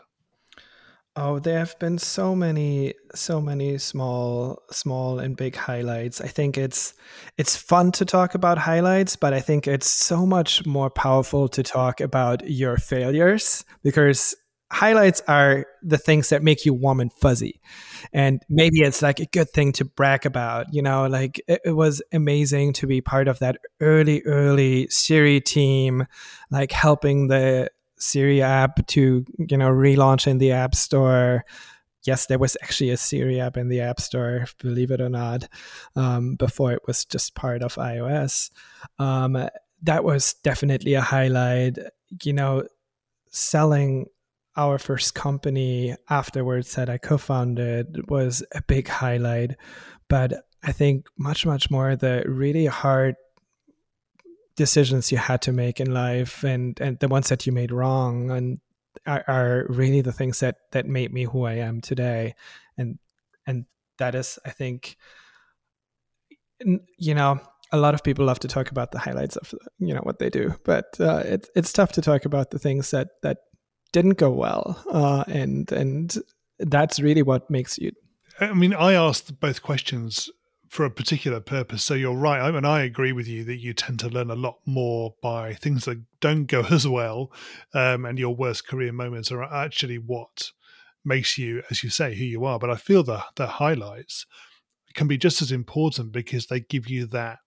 Oh, 1.20 1.40
there 1.40 1.58
have 1.58 1.78
been 1.80 1.98
so 1.98 2.36
many, 2.36 2.94
so 3.16 3.42
many 3.42 3.80
small, 3.80 4.62
small 4.70 5.18
and 5.18 5.36
big 5.36 5.56
highlights. 5.56 6.22
I 6.22 6.28
think 6.28 6.60
it's 6.60 6.94
it's 7.40 7.56
fun 7.56 7.92
to 7.94 8.06
talk 8.06 8.36
about 8.36 8.60
highlights, 8.60 9.16
but 9.16 9.34
I 9.34 9.40
think 9.40 9.68
it's 9.68 9.90
so 9.90 10.28
much 10.28 10.64
more 10.68 10.92
powerful 10.92 11.48
to 11.50 11.64
talk 11.64 12.02
about 12.02 12.48
your 12.48 12.78
failures 12.78 13.66
because 13.82 14.36
highlights 14.72 15.24
are 15.28 15.66
the 15.82 15.98
things 15.98 16.30
that 16.30 16.44
make 16.44 16.66
you 16.66 16.74
warm 16.76 17.00
and 17.00 17.12
fuzzy. 17.12 17.62
And 18.14 18.44
maybe 18.48 18.82
it's 18.82 19.02
like 19.02 19.20
a 19.20 19.26
good 19.26 19.50
thing 19.50 19.72
to 19.74 19.86
brag 19.86 20.28
about, 20.28 20.72
you 20.72 20.84
know, 20.84 21.08
like 21.08 21.42
it, 21.48 21.62
it 21.66 21.72
was 21.72 22.00
amazing 22.14 22.74
to 22.74 22.86
be 22.86 23.02
part 23.02 23.28
of 23.28 23.40
that 23.40 23.58
early, 23.82 24.22
early 24.24 24.88
Siri 24.90 25.42
team, 25.42 26.06
like 26.52 26.72
helping 26.72 27.28
the 27.28 27.72
Siri 27.98 28.42
app 28.42 28.86
to 28.88 29.26
you 29.38 29.58
know 29.58 29.70
relaunch 29.70 30.28
in 30.28 30.38
the 30.38 30.52
App 30.52 30.76
Store. 30.76 31.44
Yes, 32.04 32.28
there 32.28 32.40
was 32.40 32.56
actually 32.62 32.92
a 32.92 32.98
Siri 32.98 33.42
app 33.42 33.58
in 33.58 33.68
the 33.68 33.82
App 33.82 34.00
Store, 34.00 34.46
believe 34.60 34.92
it 34.92 35.02
or 35.02 35.10
not, 35.10 35.48
um, 35.96 36.36
before 36.36 36.72
it 36.72 36.82
was 36.88 37.04
just 37.04 37.36
part 37.36 37.62
of 37.62 37.76
iOS. 37.76 38.50
Um, 38.98 39.50
that 39.84 40.04
was 40.04 40.36
definitely 40.44 40.94
a 40.94 41.02
highlight. 41.02 41.78
You 42.24 42.34
know, 42.34 42.64
selling 43.30 44.06
our 44.58 44.80
first 44.80 45.14
company 45.14 45.96
afterwards 46.10 46.74
that 46.76 46.90
I 46.90 46.98
co-founded 46.98 48.10
was 48.10 48.44
a 48.54 48.62
big 48.64 48.88
highlight. 48.88 49.56
But 50.10 50.34
I 50.64 50.72
think 50.72 51.08
much, 51.18 51.46
much 51.46 51.70
more 51.70 51.96
the 51.96 52.24
really 52.28 52.66
hard 52.66 53.16
decisions 54.58 55.12
you 55.12 55.18
had 55.18 55.42
to 55.44 55.54
make 55.54 55.80
in 55.80 55.94
life 55.94 56.44
and 56.44 56.80
and 56.82 57.00
the 57.00 57.08
ones 57.08 57.30
that 57.30 57.46
you 57.46 57.54
made 57.54 57.72
wrong 57.72 58.32
and 58.32 58.60
are, 59.06 59.24
are 59.28 59.66
really 59.70 60.02
the 60.02 60.12
things 60.12 60.40
that 60.40 60.58
that 60.72 60.86
made 60.86 61.14
me 61.14 61.24
who 61.24 61.46
I 61.46 61.54
am 61.54 61.80
today. 61.80 62.36
And 62.78 63.00
and 63.46 63.66
that 63.98 64.16
is 64.16 64.38
I 64.46 64.50
think 64.50 64.98
you 66.98 67.14
know 67.14 67.40
a 67.72 67.78
lot 67.78 67.94
of 67.94 68.04
people 68.04 68.26
love 68.26 68.40
to 68.40 68.48
talk 68.48 68.72
about 68.72 68.92
the 68.92 69.00
highlights 69.00 69.36
of 69.38 69.54
you 69.78 69.94
know 69.94 70.02
what 70.02 70.18
they 70.18 70.30
do 70.30 70.56
but 70.64 70.86
uh, 71.00 71.22
it's 71.24 71.50
it's 71.56 71.72
tough 71.72 71.92
to 71.92 72.02
talk 72.02 72.26
about 72.26 72.50
the 72.50 72.58
things 72.58 72.90
that 72.90 73.10
that 73.22 73.38
didn't 73.92 74.18
go 74.18 74.32
well 74.32 74.84
uh, 74.92 75.24
and 75.28 75.72
and 75.72 76.18
that's 76.60 77.00
really 77.00 77.22
what 77.22 77.50
makes 77.50 77.78
you. 77.78 77.92
I 78.40 78.54
mean, 78.54 78.74
I 78.74 78.94
asked 78.94 79.40
both 79.40 79.62
questions 79.62 80.30
for 80.70 80.86
a 80.86 80.92
particular 80.92 81.40
purpose. 81.40 81.84
So 81.84 81.94
you're 81.94 82.16
right, 82.16 82.42
I, 82.42 82.50
and 82.50 82.68
I 82.68 82.82
agree 82.82 83.12
with 83.12 83.28
you 83.28 83.44
that 83.46 83.62
you 83.62 83.74
tend 83.74 84.00
to 84.00 84.10
learn 84.10 84.30
a 84.30 84.36
lot 84.36 84.60
more 84.66 85.16
by 85.22 85.54
things 85.54 85.86
that 85.86 86.04
don't 86.20 86.46
go 86.46 86.62
as 86.72 86.88
well, 86.88 87.32
um, 87.74 88.06
and 88.06 88.20
your 88.20 88.36
worst 88.36 88.68
career 88.68 88.92
moments 88.92 89.32
are 89.32 89.44
actually 89.44 89.98
what 89.98 90.52
makes 91.06 91.38
you, 91.38 91.64
as 91.70 91.84
you 91.84 91.90
say, 91.90 92.16
who 92.16 92.26
you 92.26 92.46
are. 92.46 92.60
But 92.60 92.70
I 92.70 92.76
feel 92.76 93.04
the 93.04 93.24
the 93.36 93.48
highlights 93.48 94.26
can 94.94 95.08
be 95.08 95.18
just 95.18 95.42
as 95.42 95.52
important 95.52 96.12
because 96.12 96.48
they 96.48 96.60
give 96.60 96.90
you 96.90 97.06
that 97.08 97.38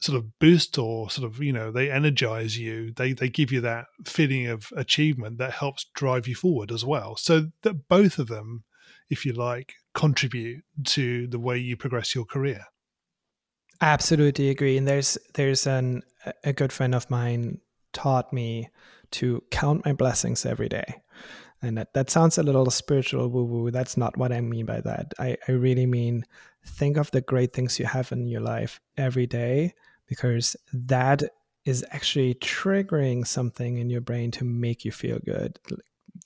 sort 0.00 0.16
of 0.16 0.38
boost 0.38 0.78
or 0.78 1.10
sort 1.10 1.28
of 1.28 1.42
you 1.42 1.52
know 1.52 1.72
they 1.72 1.90
energize 1.90 2.56
you 2.56 2.92
they 2.92 3.12
they 3.12 3.28
give 3.28 3.50
you 3.50 3.60
that 3.60 3.86
feeling 4.04 4.46
of 4.46 4.68
achievement 4.76 5.38
that 5.38 5.52
helps 5.54 5.86
drive 5.94 6.28
you 6.28 6.34
forward 6.34 6.70
as 6.70 6.84
well 6.84 7.16
so 7.16 7.48
that 7.62 7.88
both 7.88 8.18
of 8.18 8.28
them 8.28 8.62
if 9.10 9.26
you 9.26 9.32
like 9.32 9.74
contribute 9.98 10.62
to 10.84 11.26
the 11.26 11.40
way 11.40 11.58
you 11.58 11.76
progress 11.76 12.14
your 12.14 12.24
career. 12.24 12.64
Absolutely 13.80 14.48
agree 14.48 14.76
and 14.76 14.86
there's 14.86 15.18
there's 15.34 15.66
an 15.66 16.02
a 16.44 16.52
good 16.52 16.72
friend 16.72 16.94
of 16.94 17.10
mine 17.10 17.58
taught 17.92 18.32
me 18.32 18.68
to 19.10 19.42
count 19.50 19.84
my 19.84 19.92
blessings 19.92 20.44
every 20.44 20.68
day 20.68 21.02
and 21.62 21.78
that, 21.78 21.94
that 21.94 22.10
sounds 22.10 22.38
a 22.38 22.42
little 22.42 22.70
spiritual 22.70 23.28
woo 23.28 23.44
woo 23.44 23.70
that's 23.70 23.96
not 23.96 24.16
what 24.16 24.32
i 24.32 24.40
mean 24.40 24.66
by 24.66 24.80
that. 24.80 25.14
I, 25.18 25.36
I 25.48 25.52
really 25.52 25.86
mean 25.86 26.24
think 26.64 26.96
of 26.96 27.10
the 27.10 27.20
great 27.20 27.52
things 27.52 27.78
you 27.78 27.86
have 27.86 28.12
in 28.12 28.26
your 28.26 28.40
life 28.40 28.80
every 28.96 29.26
day 29.26 29.74
because 30.06 30.56
that 30.72 31.22
is 31.64 31.84
actually 31.90 32.34
triggering 32.34 33.26
something 33.26 33.78
in 33.78 33.90
your 33.90 34.00
brain 34.00 34.30
to 34.32 34.44
make 34.44 34.84
you 34.84 34.90
feel 34.90 35.18
good. 35.24 35.58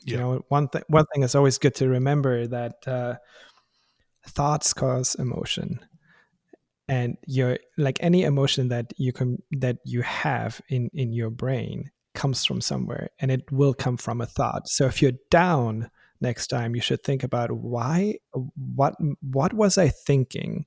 You 0.05 0.17
know, 0.17 0.45
one 0.49 0.69
thing 0.69 0.83
one 0.89 1.05
thing 1.13 1.23
is 1.23 1.35
always 1.35 1.59
good 1.59 1.75
to 1.77 1.89
remember 1.89 2.47
that 2.47 2.77
uh, 2.87 3.15
thoughts 4.27 4.73
cause 4.73 5.15
emotion, 5.15 5.81
and 6.89 7.17
your 7.27 7.59
like 7.79 7.99
any 8.01 8.23
emotion 8.23 8.69
that 8.69 8.93
you 8.97 9.13
can 9.13 9.43
that 9.53 9.79
you 9.85 10.03
have 10.03 10.61
in 10.69 10.91
in 10.95 11.13
your 11.13 11.31
brain 11.31 11.91
comes 12.15 12.45
from 12.45 12.61
somewhere, 12.61 13.11
and 13.19 13.31
it 13.31 13.51
will 13.51 13.75
come 13.75 13.97
from 13.97 14.21
a 14.21 14.27
thought. 14.27 14.69
So 14.69 14.87
if 14.87 15.01
you're 15.01 15.13
down 15.31 15.91
next 16.21 16.49
time, 16.49 16.75
you 16.75 16.81
should 16.81 17.03
think 17.03 17.23
about 17.23 17.51
why 17.51 18.17
what 18.75 18.95
what 19.21 19.55
was 19.55 19.79
I 19.79 19.89
thinking 19.89 20.65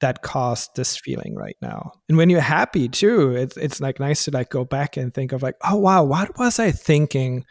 that 0.00 0.22
caused 0.22 0.70
this 0.76 0.96
feeling 0.96 1.34
right 1.34 1.56
now. 1.62 1.92
And 2.08 2.18
when 2.18 2.28
you're 2.28 2.40
happy 2.40 2.88
too, 2.88 3.34
it's 3.34 3.56
it's 3.56 3.80
like 3.80 4.00
nice 4.00 4.24
to 4.24 4.30
like 4.30 4.50
go 4.50 4.64
back 4.64 4.96
and 4.96 5.14
think 5.14 5.32
of 5.32 5.42
like, 5.42 5.56
oh 5.62 5.76
wow, 5.76 6.04
what 6.04 6.38
was 6.38 6.58
I 6.58 6.72
thinking 6.72 7.44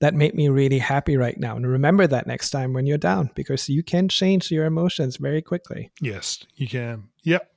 that 0.00 0.14
made 0.14 0.34
me 0.34 0.48
really 0.48 0.78
happy 0.78 1.16
right 1.16 1.38
now? 1.38 1.56
And 1.56 1.66
remember 1.66 2.06
that 2.06 2.26
next 2.26 2.50
time 2.50 2.72
when 2.72 2.86
you're 2.86 2.98
down 2.98 3.30
because 3.34 3.68
you 3.68 3.82
can 3.82 4.08
change 4.08 4.50
your 4.50 4.66
emotions 4.66 5.16
very 5.16 5.42
quickly. 5.42 5.90
Yes, 6.00 6.44
you 6.54 6.68
can. 6.68 7.08
Yep. 7.22 7.50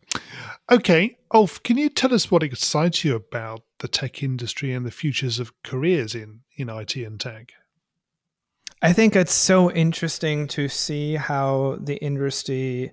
Okay, 0.71 1.17
Ulf, 1.33 1.61
can 1.63 1.77
you 1.77 1.89
tell 1.89 2.13
us 2.13 2.31
what 2.31 2.43
excites 2.43 3.03
you 3.03 3.15
about 3.15 3.63
the 3.79 3.87
tech 3.87 4.23
industry 4.23 4.73
and 4.73 4.85
the 4.85 4.91
futures 4.91 5.39
of 5.39 5.51
careers 5.63 6.15
in, 6.15 6.41
in 6.57 6.69
IT 6.69 6.95
and 6.95 7.19
tech? 7.19 7.53
I 8.81 8.93
think 8.93 9.15
it's 9.15 9.33
so 9.33 9.71
interesting 9.71 10.47
to 10.49 10.69
see 10.69 11.15
how 11.15 11.77
the 11.81 11.97
industry 11.97 12.91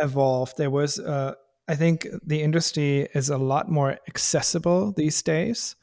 evolved. 0.00 0.56
There 0.56 0.70
was, 0.70 0.98
uh, 0.98 1.34
I 1.68 1.76
think, 1.76 2.06
the 2.24 2.42
industry 2.42 3.08
is 3.14 3.30
a 3.30 3.38
lot 3.38 3.70
more 3.70 3.98
accessible 4.08 4.92
these 4.92 5.22
days, 5.22 5.76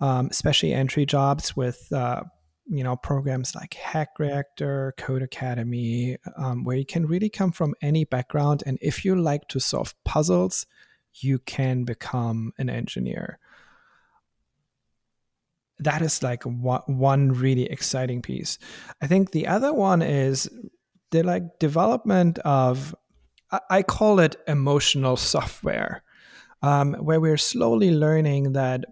um, 0.00 0.28
especially 0.30 0.72
entry 0.72 1.06
jobs 1.06 1.56
with. 1.56 1.90
Uh, 1.92 2.24
you 2.66 2.84
know 2.84 2.96
programs 2.96 3.54
like 3.54 3.74
hack 3.74 4.10
reactor 4.18 4.94
Codecademy 4.98 6.16
um, 6.36 6.64
where 6.64 6.76
you 6.76 6.86
can 6.86 7.06
really 7.06 7.28
come 7.28 7.52
from 7.52 7.74
any 7.82 8.04
background. 8.04 8.62
And 8.66 8.78
if 8.80 9.04
you 9.04 9.16
like 9.16 9.48
to 9.48 9.60
solve 9.60 9.94
puzzles 10.04 10.66
you 11.20 11.38
can 11.38 11.84
become 11.84 12.52
an 12.58 12.70
engineer. 12.70 13.38
That 15.78 16.02
is 16.02 16.22
like 16.22 16.44
one 16.44 17.32
really 17.32 17.64
exciting 17.64 18.22
piece. 18.22 18.58
I 19.00 19.06
think 19.06 19.32
the 19.32 19.48
other 19.48 19.72
one 19.72 20.00
is 20.00 20.48
the 21.10 21.22
like 21.22 21.58
development 21.58 22.38
of 22.40 22.94
I 23.68 23.82
call 23.82 24.18
it 24.20 24.36
emotional 24.46 25.16
software, 25.16 26.02
um, 26.62 26.94
where 26.94 27.20
we're 27.20 27.36
slowly 27.36 27.90
learning 27.90 28.52
that 28.52 28.84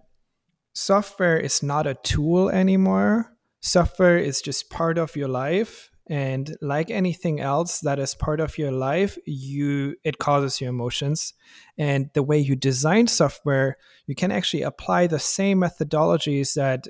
software 0.73 1.37
is 1.37 1.63
not 1.63 1.87
a 1.87 1.95
tool 1.95 2.49
anymore. 2.49 3.33
Software 3.61 4.17
is 4.17 4.41
just 4.41 4.69
part 4.69 4.97
of 4.97 5.15
your 5.15 5.27
life. 5.27 5.89
And 6.07 6.57
like 6.61 6.89
anything 6.89 7.39
else 7.39 7.79
that 7.81 7.99
is 7.99 8.15
part 8.15 8.41
of 8.41 8.57
your 8.57 8.71
life, 8.71 9.17
you 9.25 9.95
it 10.03 10.17
causes 10.17 10.59
your 10.59 10.71
emotions. 10.71 11.33
And 11.77 12.09
the 12.13 12.23
way 12.23 12.37
you 12.37 12.55
design 12.55 13.07
software, 13.07 13.77
you 14.07 14.15
can 14.15 14.31
actually 14.31 14.63
apply 14.63 15.07
the 15.07 15.19
same 15.19 15.59
methodologies 15.59 16.55
that 16.55 16.87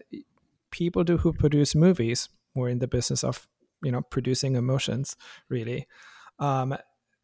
people 0.72 1.04
do 1.04 1.18
who 1.18 1.34
produce 1.34 1.76
movies. 1.76 2.30
We're 2.56 2.70
in 2.70 2.80
the 2.80 2.88
business 2.88 3.24
of 3.24 3.48
you 3.84 3.92
know 3.92 4.02
producing 4.02 4.56
emotions, 4.56 5.16
really. 5.50 5.88
Um, 6.40 6.76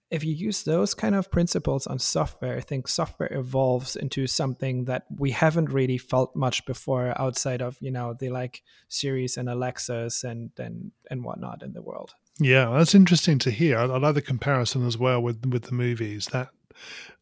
if 0.09 0.23
you 0.23 0.33
use 0.33 0.63
those 0.63 0.93
kind 0.93 1.15
of 1.15 1.29
principles 1.29 1.85
on 1.85 1.99
software, 1.99 2.57
I 2.57 2.61
think 2.61 2.87
software 2.87 3.31
evolves 3.33 3.95
into 3.95 4.25
something 4.25 4.85
that 4.85 5.05
we 5.17 5.31
haven't 5.31 5.69
really 5.69 5.97
felt 5.97 6.35
much 6.35 6.65
before 6.65 7.13
outside 7.19 7.61
of, 7.61 7.77
you 7.81 7.91
know, 7.91 8.13
the 8.13 8.29
like 8.29 8.63
Siris 8.87 9.35
and 9.35 9.49
Alexas 9.49 10.23
and 10.23 10.51
and 10.57 10.91
and 11.11 11.23
whatnot 11.23 11.61
in 11.61 11.73
the 11.73 11.81
world. 11.81 12.13
Yeah, 12.39 12.69
that's 12.69 12.95
interesting 12.95 13.39
to 13.39 13.51
hear. 13.51 13.77
I, 13.77 13.83
I 13.83 13.97
like 13.97 14.15
the 14.15 14.21
comparison 14.21 14.85
as 14.85 14.97
well 14.97 15.21
with 15.21 15.45
with 15.45 15.63
the 15.63 15.73
movies. 15.73 16.27
That 16.27 16.49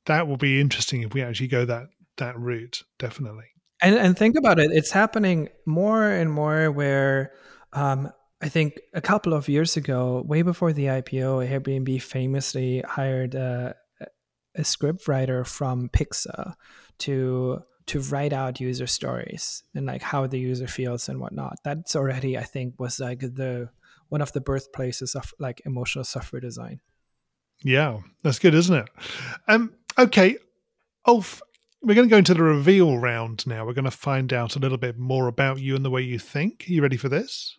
that 0.05 0.27
will 0.27 0.37
be 0.37 0.61
interesting 0.61 1.01
if 1.01 1.13
we 1.13 1.23
actually 1.23 1.47
go 1.47 1.65
that 1.65 1.87
that 2.17 2.37
route, 2.37 2.83
definitely. 2.99 3.45
And 3.81 3.95
and 3.95 4.17
think 4.17 4.37
about 4.37 4.59
it, 4.59 4.71
it's 4.71 4.91
happening 4.91 5.49
more 5.65 6.07
and 6.07 6.31
more 6.31 6.69
where 6.71 7.31
um, 7.73 8.11
I 8.41 8.49
think 8.49 8.79
a 8.93 9.01
couple 9.01 9.33
of 9.33 9.47
years 9.47 9.77
ago, 9.77 10.23
way 10.25 10.41
before 10.41 10.73
the 10.73 10.85
IPO, 10.85 11.49
Airbnb 11.49 12.01
famously 12.01 12.81
hired 12.81 13.33
a, 13.33 13.75
a 14.55 14.63
script 14.63 15.07
writer 15.07 15.43
from 15.43 15.89
Pixar 15.89 16.53
to 16.99 17.59
to 17.87 17.99
write 18.01 18.33
out 18.33 18.59
user 18.59 18.87
stories 18.87 19.63
and 19.75 19.85
like 19.85 20.01
how 20.01 20.25
the 20.25 20.39
user 20.39 20.65
feels 20.65 21.07
and 21.07 21.19
whatnot. 21.19 21.57
That's 21.63 21.95
already, 21.95 22.35
I 22.35 22.43
think, 22.43 22.79
was 22.79 22.99
like 22.99 23.19
the 23.19 23.69
one 24.09 24.21
of 24.21 24.31
the 24.33 24.41
birthplaces 24.41 25.15
of 25.15 25.33
like 25.39 25.61
emotional 25.65 26.03
software 26.03 26.39
design. 26.39 26.81
Yeah, 27.63 27.99
that's 28.23 28.39
good, 28.39 28.53
isn't 28.53 28.75
it? 28.75 28.89
Um, 29.47 29.73
okay, 29.97 30.37
Ulf, 31.07 31.41
we're 31.81 31.95
going 31.95 32.07
to 32.07 32.13
go 32.13 32.17
into 32.17 32.33
the 32.33 32.43
reveal 32.43 32.97
round 32.97 33.45
now. 33.47 33.65
We're 33.65 33.73
going 33.73 33.85
to 33.85 33.91
find 33.91 34.33
out 34.33 34.55
a 34.55 34.59
little 34.59 34.77
bit 34.77 34.97
more 34.97 35.27
about 35.27 35.59
you 35.59 35.75
and 35.75 35.85
the 35.85 35.89
way 35.89 36.01
you 36.01 36.19
think. 36.19 36.65
Are 36.67 36.73
you 36.73 36.81
ready 36.81 36.97
for 36.97 37.09
this? 37.09 37.57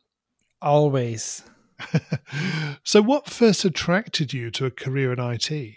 Always. 0.66 1.44
so, 2.82 3.00
what 3.00 3.30
first 3.30 3.64
attracted 3.64 4.32
you 4.32 4.50
to 4.50 4.66
a 4.66 4.70
career 4.72 5.12
in 5.12 5.20
IT? 5.20 5.76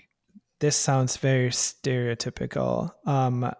This 0.60 0.76
sounds 0.76 1.18
very 1.18 1.52
stereotypical. 1.52 2.90
Um, 3.06 3.54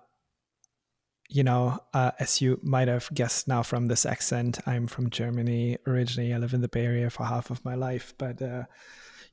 you 1.30 1.44
know, 1.44 1.78
uh, 1.94 2.14
as 2.20 2.42
you 2.42 2.60
might 2.64 2.88
have 2.88 3.14
guessed 3.14 3.48
now 3.48 3.62
from 3.62 3.86
this 3.86 4.08
accent, 4.08 4.58
I'm 4.66 4.88
from 4.88 5.12
Germany 5.12 5.78
originally. 5.86 6.34
I 6.34 6.40
live 6.40 6.56
in 6.56 6.62
the 6.62 6.68
Bay 6.68 6.86
Area 6.86 7.12
for 7.12 7.26
half 7.26 7.52
of 7.52 7.64
my 7.64 7.76
life, 7.76 8.16
but 8.18 8.42
uh, 8.42 8.64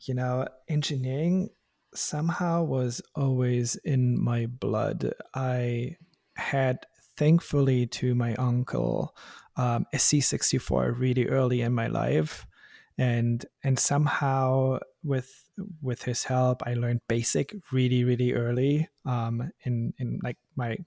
you 0.02 0.12
know, 0.12 0.46
engineering 0.68 1.48
somehow 1.94 2.62
was 2.62 3.00
always 3.14 3.76
in 3.76 4.22
my 4.22 4.44
blood. 4.44 5.14
I 5.34 5.96
had, 6.36 6.84
thankfully, 7.16 7.86
to 7.86 8.14
my 8.14 8.34
uncle, 8.34 9.16
um, 9.56 9.86
a 9.92 9.96
C64 9.96 10.98
really 10.98 11.26
early 11.26 11.62
in 11.62 11.72
my 11.72 11.86
life, 11.86 12.46
and 12.98 13.44
and 13.62 13.78
somehow 13.78 14.78
with 15.02 15.50
with 15.82 16.02
his 16.02 16.24
help, 16.24 16.62
I 16.66 16.74
learned 16.74 17.00
BASIC 17.08 17.56
really 17.72 18.04
really 18.04 18.32
early 18.32 18.88
um, 19.04 19.52
in 19.62 19.94
in 19.98 20.20
like 20.22 20.38
my 20.56 20.78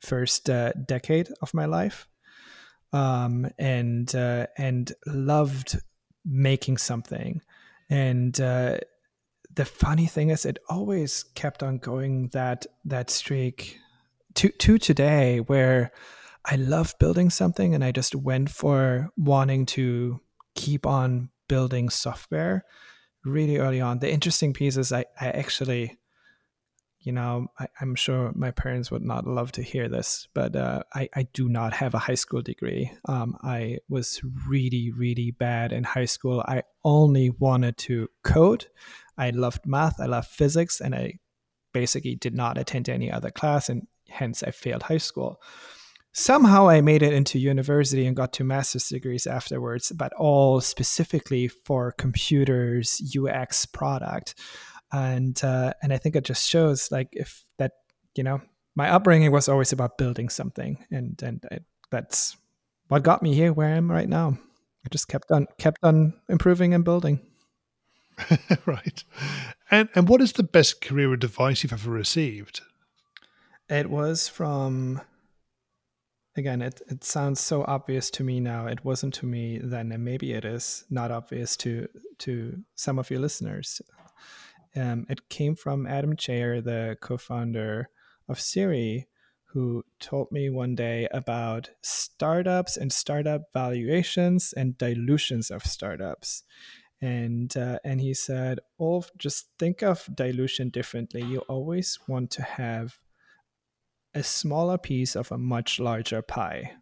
first 0.00 0.50
uh, 0.50 0.72
decade 0.72 1.28
of 1.40 1.54
my 1.54 1.64
life, 1.64 2.08
um, 2.92 3.50
and 3.58 4.14
uh, 4.14 4.46
and 4.56 4.92
loved 5.06 5.80
making 6.24 6.78
something, 6.78 7.42
and 7.90 8.40
uh, 8.40 8.78
the 9.54 9.64
funny 9.64 10.06
thing 10.06 10.30
is, 10.30 10.44
it 10.44 10.58
always 10.68 11.24
kept 11.34 11.62
on 11.62 11.78
going 11.78 12.28
that 12.28 12.66
that 12.84 13.10
streak 13.10 13.78
to 14.34 14.48
to 14.48 14.78
today 14.78 15.40
where 15.40 15.92
I 16.44 16.56
love 16.56 16.94
building 16.98 17.30
something 17.30 17.74
and 17.74 17.82
I 17.82 17.90
just 17.90 18.14
went 18.14 18.50
for 18.50 19.10
wanting 19.16 19.66
to 19.66 20.20
keep 20.54 20.86
on 20.86 21.30
building 21.48 21.88
software 21.88 22.64
really 23.24 23.56
early 23.56 23.80
on. 23.80 23.98
The 23.98 24.12
interesting 24.12 24.52
piece 24.52 24.76
is 24.76 24.92
I, 24.92 25.06
I 25.18 25.28
actually, 25.28 25.98
you 27.00 27.12
know, 27.12 27.46
I, 27.58 27.68
am 27.80 27.94
sure 27.94 28.32
my 28.34 28.50
parents 28.50 28.90
would 28.90 29.02
not 29.02 29.26
love 29.26 29.52
to 29.52 29.62
hear 29.62 29.88
this, 29.88 30.28
but 30.34 30.54
uh, 30.54 30.82
I, 30.94 31.08
I 31.14 31.22
do 31.32 31.48
not 31.48 31.72
have 31.72 31.94
a 31.94 31.98
high 31.98 32.14
school 32.14 32.42
degree. 32.42 32.92
Um, 33.06 33.36
I 33.42 33.78
was 33.88 34.20
really, 34.46 34.90
really 34.90 35.30
bad 35.30 35.72
in 35.72 35.84
high 35.84 36.04
school. 36.04 36.44
I 36.46 36.62
only 36.84 37.30
wanted 37.30 37.78
to 37.78 38.08
code. 38.22 38.66
I 39.16 39.30
loved 39.30 39.66
math, 39.66 40.00
I 40.00 40.06
loved 40.06 40.28
physics, 40.28 40.80
and 40.80 40.94
I 40.94 41.18
basically 41.72 42.16
did 42.16 42.34
not 42.34 42.58
attend 42.58 42.88
any 42.88 43.10
other 43.10 43.30
class, 43.30 43.68
and 43.68 43.86
hence 44.08 44.42
I 44.42 44.50
failed 44.50 44.84
high 44.84 44.98
school. 44.98 45.40
Somehow 46.14 46.68
I 46.68 46.80
made 46.80 47.02
it 47.02 47.12
into 47.12 47.38
university 47.38 48.06
and 48.06 48.16
got 48.16 48.32
two 48.32 48.44
master's 48.44 48.88
degrees 48.88 49.26
afterwards, 49.26 49.92
but 49.92 50.12
all 50.14 50.60
specifically 50.60 51.48
for 51.48 51.92
computers, 51.92 53.02
UX 53.18 53.66
product, 53.66 54.34
and 54.92 55.42
uh, 55.44 55.74
and 55.82 55.92
I 55.92 55.98
think 55.98 56.16
it 56.16 56.24
just 56.24 56.48
shows 56.48 56.90
like 56.90 57.08
if 57.12 57.44
that 57.58 57.72
you 58.14 58.22
know 58.24 58.40
my 58.74 58.88
upbringing 58.88 59.30
was 59.32 59.48
always 59.48 59.72
about 59.72 59.98
building 59.98 60.28
something, 60.28 60.84
and 60.90 61.20
and 61.22 61.44
I, 61.50 61.58
that's 61.90 62.36
what 62.88 63.02
got 63.02 63.22
me 63.22 63.34
here 63.34 63.52
where 63.52 63.68
I 63.68 63.76
am 63.76 63.90
right 63.90 64.08
now. 64.08 64.38
I 64.86 64.88
just 64.90 65.08
kept 65.08 65.30
on 65.30 65.46
kept 65.58 65.80
on 65.82 66.14
improving 66.28 66.72
and 66.72 66.84
building. 66.84 67.20
right, 68.66 69.02
and 69.70 69.88
and 69.96 70.08
what 70.08 70.22
is 70.22 70.32
the 70.32 70.44
best 70.44 70.80
career 70.80 71.12
advice 71.12 71.62
you've 71.64 71.72
ever 71.72 71.90
received? 71.90 72.60
It 73.68 73.90
was 73.90 74.28
from 74.28 75.00
again, 76.36 76.62
it, 76.62 76.80
it 76.88 77.04
sounds 77.04 77.40
so 77.40 77.64
obvious 77.66 78.10
to 78.10 78.24
me 78.24 78.40
now. 78.40 78.66
It 78.66 78.84
wasn't 78.84 79.14
to 79.14 79.26
me 79.26 79.60
then, 79.62 79.92
and 79.92 80.04
maybe 80.04 80.32
it 80.32 80.44
is 80.44 80.84
not 80.90 81.10
obvious 81.10 81.56
to 81.58 81.88
to 82.18 82.62
some 82.74 82.98
of 82.98 83.10
your 83.10 83.20
listeners. 83.20 83.80
Um, 84.76 85.06
it 85.08 85.28
came 85.28 85.54
from 85.54 85.86
Adam 85.86 86.16
Cheyer 86.16 86.60
the 86.60 86.96
co-founder 87.00 87.88
of 88.28 88.40
Siri, 88.40 89.06
who 89.52 89.84
told 90.00 90.32
me 90.32 90.50
one 90.50 90.74
day 90.74 91.06
about 91.12 91.70
startups 91.82 92.76
and 92.76 92.92
startup 92.92 93.42
valuations 93.52 94.52
and 94.52 94.76
dilutions 94.76 95.50
of 95.50 95.64
startups. 95.64 96.42
And 97.00 97.54
uh, 97.56 97.78
and 97.84 98.00
he 98.00 98.14
said, 98.14 98.60
"Oh, 98.80 99.04
just 99.18 99.48
think 99.58 99.82
of 99.82 100.08
dilution 100.14 100.70
differently. 100.70 101.22
You 101.22 101.40
always 101.40 101.98
want 102.08 102.30
to 102.32 102.42
have 102.42 102.98
a 104.14 104.22
smaller 104.22 104.78
piece 104.78 105.16
of 105.16 105.30
a 105.32 105.38
much 105.38 105.80
larger 105.80 106.22
pie 106.22 106.72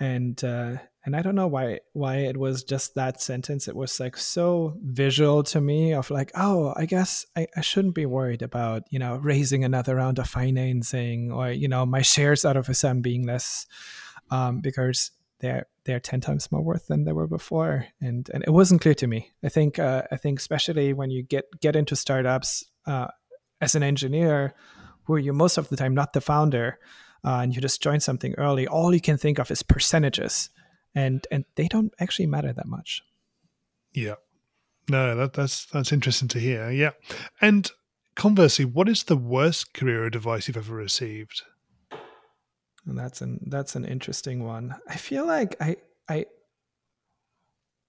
and 0.00 0.42
uh, 0.42 0.78
and 1.04 1.14
I 1.14 1.22
don't 1.22 1.34
know 1.34 1.46
why 1.46 1.80
why 1.92 2.16
it 2.16 2.36
was 2.36 2.64
just 2.64 2.94
that 2.94 3.20
sentence. 3.20 3.68
It 3.68 3.76
was 3.76 4.00
like 4.00 4.16
so 4.16 4.76
visual 4.82 5.42
to 5.44 5.60
me 5.60 5.92
of 5.92 6.10
like, 6.10 6.32
oh, 6.34 6.72
I 6.76 6.86
guess 6.86 7.26
I, 7.36 7.46
I 7.56 7.60
shouldn't 7.60 7.94
be 7.94 8.06
worried 8.06 8.42
about 8.42 8.84
you 8.90 8.98
know 8.98 9.16
raising 9.16 9.62
another 9.62 9.96
round 9.96 10.18
of 10.18 10.28
financing 10.28 11.30
or 11.30 11.50
you 11.50 11.68
know 11.68 11.84
my 11.86 12.02
shares 12.02 12.44
out 12.44 12.56
of 12.56 12.68
a 12.68 12.74
sum 12.74 13.02
being 13.02 13.26
less 13.26 13.66
um, 14.30 14.60
because 14.60 15.10
they're 15.40 15.66
they're 15.84 16.00
ten 16.00 16.20
times 16.20 16.50
more 16.50 16.62
worth 16.62 16.86
than 16.88 17.04
they 17.04 17.12
were 17.12 17.28
before, 17.28 17.86
and 18.00 18.28
and 18.32 18.42
it 18.46 18.50
wasn't 18.50 18.80
clear 18.80 18.94
to 18.94 19.06
me. 19.06 19.30
I 19.44 19.50
think 19.50 19.78
uh, 19.78 20.04
I 20.10 20.16
think 20.16 20.38
especially 20.38 20.94
when 20.94 21.10
you 21.10 21.22
get 21.22 21.44
get 21.60 21.76
into 21.76 21.94
startups 21.94 22.64
uh, 22.86 23.08
as 23.60 23.74
an 23.74 23.82
engineer 23.82 24.54
where 25.10 25.18
you're 25.18 25.34
most 25.34 25.58
of 25.58 25.68
the 25.68 25.76
time 25.76 25.94
not 25.94 26.12
the 26.12 26.20
founder 26.20 26.78
uh, 27.24 27.40
and 27.42 27.54
you 27.54 27.60
just 27.60 27.82
join 27.82 28.00
something 28.00 28.34
early, 28.38 28.66
all 28.66 28.94
you 28.94 29.00
can 29.00 29.18
think 29.18 29.38
of 29.38 29.50
is 29.50 29.62
percentages, 29.62 30.50
and 30.94 31.26
and 31.30 31.44
they 31.56 31.68
don't 31.68 31.92
actually 31.98 32.26
matter 32.26 32.52
that 32.52 32.66
much. 32.66 33.02
Yeah, 33.92 34.14
no, 34.88 35.14
that, 35.16 35.32
that's 35.32 35.66
that's 35.66 35.92
interesting 35.92 36.28
to 36.28 36.38
hear. 36.38 36.70
Yeah, 36.70 36.92
and 37.40 37.70
conversely, 38.14 38.64
what 38.64 38.88
is 38.88 39.04
the 39.04 39.16
worst 39.16 39.74
career 39.74 40.04
advice 40.04 40.48
you've 40.48 40.56
ever 40.56 40.74
received? 40.74 41.42
And 42.86 42.98
that's 42.98 43.20
an 43.20 43.40
that's 43.48 43.76
an 43.76 43.84
interesting 43.84 44.44
one. 44.44 44.76
I 44.88 44.96
feel 44.96 45.26
like 45.26 45.56
I 45.60 45.76
I 46.08 46.26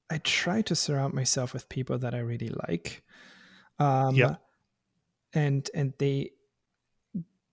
I 0.10 0.18
try 0.18 0.62
to 0.64 0.76
surround 0.76 1.14
myself 1.14 1.54
with 1.54 1.70
people 1.70 1.98
that 2.00 2.14
I 2.14 2.20
really 2.20 2.52
like. 2.68 3.04
Um, 3.80 4.16
yeah. 4.16 4.36
And 5.34 5.70
and 5.74 5.94
they 5.98 6.32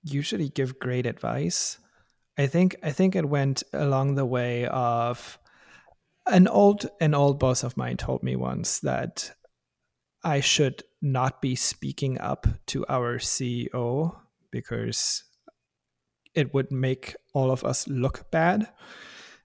usually 0.02 0.48
give 0.48 0.78
great 0.78 1.06
advice. 1.06 1.78
I 2.36 2.46
think 2.46 2.76
I 2.82 2.92
think 2.92 3.16
it 3.16 3.28
went 3.28 3.62
along 3.72 4.14
the 4.14 4.26
way 4.26 4.66
of 4.66 5.38
an 6.26 6.46
old 6.46 6.88
an 7.00 7.14
old 7.14 7.38
boss 7.38 7.64
of 7.64 7.76
mine 7.76 7.96
told 7.96 8.22
me 8.22 8.36
once 8.36 8.80
that 8.80 9.32
I 10.22 10.40
should 10.40 10.82
not 11.00 11.40
be 11.40 11.54
speaking 11.54 12.20
up 12.20 12.46
to 12.66 12.84
our 12.88 13.18
CEO 13.18 14.16
because 14.50 15.24
it 16.34 16.52
would 16.54 16.70
make 16.70 17.16
all 17.34 17.50
of 17.50 17.64
us 17.64 17.88
look 17.88 18.30
bad, 18.30 18.68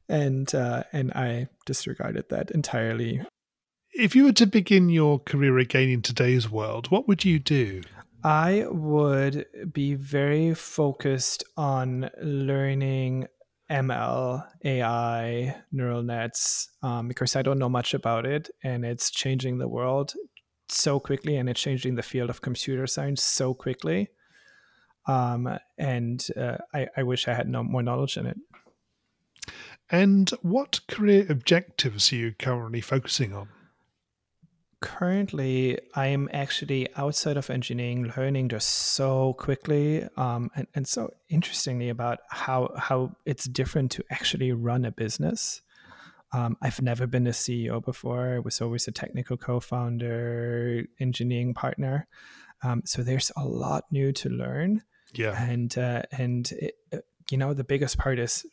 and 0.08 0.54
uh, 0.54 0.84
and 0.92 1.12
I 1.13 1.48
disregarded 1.66 2.30
that 2.30 2.52
entirely. 2.52 3.22
If 3.94 4.16
you 4.16 4.26
were 4.26 4.34
to 4.34 4.48
begin 4.48 4.89
your 4.89 5.20
career 5.20 5.58
again 5.60 5.89
in 5.89 6.02
today's 6.02 6.50
world, 6.50 6.89
what 6.89 7.08
would 7.08 7.24
you 7.24 7.39
do? 7.39 7.82
I 8.24 8.66
would 8.70 9.46
be 9.74 9.96
very 9.96 10.54
focused 10.54 11.44
on 11.58 12.10
learning 12.22 13.28
ML, 13.70 14.48
AI, 14.64 15.56
neural 15.72 16.04
nets, 16.04 16.70
um, 16.82 17.08
because 17.08 17.36
I 17.36 17.42
don't 17.42 17.60
know 17.60 17.70
much 17.70 17.94
about 17.94 18.26
it 18.26 18.50
and 18.64 18.86
it's 18.86 19.12
changing 19.12 19.58
the 19.58 19.68
world 19.68 20.14
so 20.70 21.00
quickly 21.00 21.36
and 21.36 21.50
it's 21.50 21.60
changing 21.60 21.96
the 21.96 22.04
field 22.04 22.30
of 22.30 22.42
computer 22.42 22.88
science 22.88 23.22
so 23.22 23.54
quickly. 23.54 24.10
Um, 25.06 25.58
and 25.78 26.26
uh, 26.38 26.58
I, 26.74 26.88
I 26.96 27.04
wish 27.04 27.28
I 27.28 27.34
had 27.34 27.50
no 27.50 27.62
more 27.62 27.84
knowledge 27.84 28.16
in 28.16 28.26
it. 28.26 28.38
And 29.90 30.30
what 30.42 30.80
career 30.88 31.26
objectives 31.30 32.14
are 32.14 32.16
you 32.16 32.34
currently 32.40 32.80
focusing 32.80 33.34
on? 33.34 33.50
Currently 34.84 35.80
i'm 35.96 36.28
actually 36.34 36.93
outside 36.98 37.38
of 37.38 37.50
engineering 37.50 38.12
learning 38.17 38.50
just 38.50 38.67
so 38.67 39.34
quickly 39.39 40.06
um, 40.17 40.52
and, 40.56 40.67
and 40.76 40.86
so 40.86 41.10
interestingly 41.30 41.88
about 41.88 42.19
how 42.30 42.69
how 42.78 43.15
it's 43.26 43.46
different 43.46 43.89
to 43.89 44.04
actually 44.12 44.52
run 44.52 44.84
a 44.84 44.91
business. 44.91 45.62
Um, 46.34 46.58
i've 46.62 46.82
never 46.82 47.08
been 47.08 47.28
a 47.28 47.32
ceo 47.32 47.84
before. 47.84 48.36
I 48.36 48.39
was 48.39 48.60
always 48.60 48.86
a 48.88 48.91
technical 48.91 49.38
co-founder 49.38 50.84
engineering 51.00 51.54
partner. 51.54 52.08
Um, 52.62 52.82
so 52.86 53.04
there's 53.04 53.32
a 53.38 53.46
lot 53.46 53.86
new 53.89 54.12
to 54.13 54.30
learn. 54.30 54.82
Yeah. 55.13 55.41
And 55.41 55.78
uh, 55.78 56.02
and 56.12 56.52
it, 56.52 56.74
uh, 56.91 56.98
you 57.32 57.38
know 57.38 57.54
the 57.54 57.63
biggest 57.63 57.98
part 57.98 58.19
is 58.19 58.46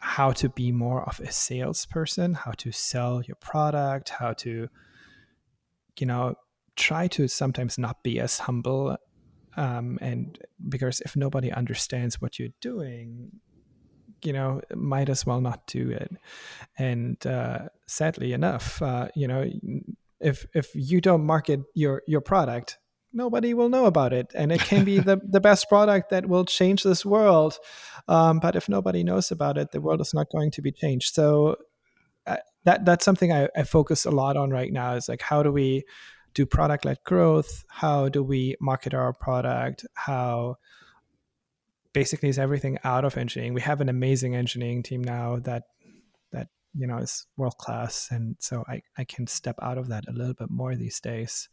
how 0.00 0.32
to 0.32 0.48
be 0.48 0.72
more 0.72 1.02
of 1.08 1.20
a 1.20 1.30
salesperson 1.30 2.34
how 2.34 2.52
to 2.52 2.72
sell 2.72 3.22
your 3.22 3.36
product 3.36 4.08
how 4.08 4.32
to 4.32 4.68
you 5.98 6.06
know 6.06 6.34
try 6.76 7.08
to 7.08 7.28
sometimes 7.28 7.78
not 7.78 8.02
be 8.02 8.20
as 8.20 8.38
humble 8.38 8.96
um, 9.56 9.98
and 10.00 10.38
because 10.68 11.00
if 11.00 11.16
nobody 11.16 11.50
understands 11.52 12.20
what 12.20 12.38
you're 12.38 12.56
doing 12.60 13.32
you 14.24 14.32
know 14.32 14.60
might 14.74 15.08
as 15.08 15.26
well 15.26 15.40
not 15.40 15.66
do 15.66 15.90
it. 15.90 16.10
And 16.78 17.24
uh, 17.26 17.68
sadly 17.86 18.32
enough 18.32 18.80
uh, 18.82 19.08
you 19.14 19.28
know 19.28 19.50
if 20.20 20.46
if 20.54 20.70
you 20.74 21.00
don't 21.00 21.24
market 21.24 21.60
your 21.74 22.02
your 22.06 22.20
product 22.20 22.78
nobody 23.12 23.54
will 23.54 23.68
know 23.68 23.86
about 23.86 24.12
it. 24.12 24.30
And 24.36 24.52
it 24.52 24.60
can 24.60 24.84
be 24.84 24.98
the, 25.08 25.20
the 25.28 25.40
best 25.40 25.68
product 25.68 26.10
that 26.10 26.26
will 26.26 26.44
change 26.44 26.84
this 26.84 27.04
world. 27.04 27.58
Um, 28.06 28.38
but 28.38 28.54
if 28.54 28.68
nobody 28.68 29.02
knows 29.02 29.32
about 29.32 29.58
it 29.58 29.72
the 29.72 29.80
world 29.80 30.00
is 30.00 30.14
not 30.14 30.30
going 30.30 30.50
to 30.52 30.62
be 30.62 30.72
changed. 30.72 31.14
So 31.14 31.56
that 32.64 32.84
that's 32.84 33.04
something 33.04 33.32
I, 33.32 33.48
I 33.56 33.62
focus 33.64 34.04
a 34.04 34.10
lot 34.10 34.36
on 34.36 34.50
right 34.50 34.72
now 34.72 34.94
is 34.94 35.08
like 35.08 35.22
how 35.22 35.42
do 35.42 35.50
we 35.50 35.84
do 36.34 36.46
product 36.46 36.84
led 36.84 36.98
growth? 37.04 37.64
How 37.68 38.08
do 38.08 38.22
we 38.22 38.56
market 38.60 38.94
our 38.94 39.12
product? 39.12 39.84
How 39.94 40.56
basically 41.92 42.28
is 42.28 42.38
everything 42.38 42.78
out 42.84 43.04
of 43.04 43.16
engineering? 43.16 43.54
We 43.54 43.62
have 43.62 43.80
an 43.80 43.88
amazing 43.88 44.36
engineering 44.36 44.82
team 44.82 45.02
now 45.02 45.38
that 45.40 45.64
that 46.32 46.48
you 46.74 46.86
know 46.86 46.98
is 46.98 47.26
world 47.36 47.58
class 47.58 48.08
and 48.12 48.36
so 48.38 48.64
i 48.68 48.80
i 48.96 49.02
can 49.02 49.26
step 49.26 49.56
out 49.60 49.76
of 49.76 49.88
that 49.88 50.04
a 50.08 50.12
little 50.12 50.34
bit 50.34 50.50
more 50.50 50.76
these 50.76 51.00
days 51.00 51.48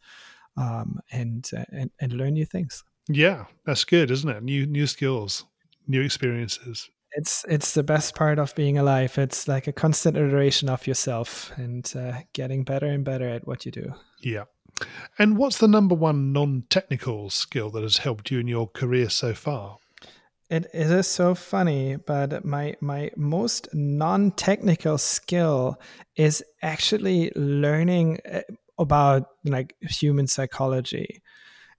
um, 0.56 1.00
and, 1.12 1.48
and 1.72 1.90
and 2.00 2.12
learn 2.12 2.34
new 2.34 2.46
things. 2.46 2.84
Yeah 3.08 3.46
that's 3.64 3.84
good 3.84 4.10
isn't 4.10 4.28
it? 4.28 4.42
New 4.42 4.66
new 4.66 4.86
skills 4.86 5.44
new 5.86 6.02
experiences 6.02 6.90
it's 7.18 7.44
it's 7.48 7.74
the 7.74 7.82
best 7.82 8.14
part 8.14 8.38
of 8.38 8.54
being 8.54 8.78
alive. 8.78 9.18
It's 9.18 9.48
like 9.48 9.66
a 9.66 9.72
constant 9.72 10.16
iteration 10.16 10.68
of 10.68 10.86
yourself 10.86 11.52
and 11.56 11.92
uh, 11.96 12.20
getting 12.32 12.62
better 12.62 12.86
and 12.86 13.04
better 13.04 13.28
at 13.28 13.46
what 13.46 13.66
you 13.66 13.72
do. 13.72 13.92
Yeah. 14.20 14.44
And 15.18 15.36
what's 15.36 15.58
the 15.58 15.66
number 15.66 15.96
one 15.96 16.32
non-technical 16.32 17.30
skill 17.30 17.70
that 17.70 17.82
has 17.82 17.98
helped 17.98 18.30
you 18.30 18.38
in 18.38 18.46
your 18.46 18.68
career 18.68 19.10
so 19.10 19.34
far? 19.34 19.78
It, 20.48 20.66
it 20.72 20.90
is 20.90 21.08
so 21.08 21.34
funny, 21.34 21.96
but 21.96 22.44
my 22.44 22.76
my 22.80 23.10
most 23.16 23.68
non-technical 23.74 24.98
skill 24.98 25.80
is 26.14 26.44
actually 26.62 27.32
learning 27.34 28.20
uh, 28.32 28.42
about 28.78 29.26
like 29.44 29.74
human 29.80 30.28
psychology 30.28 31.20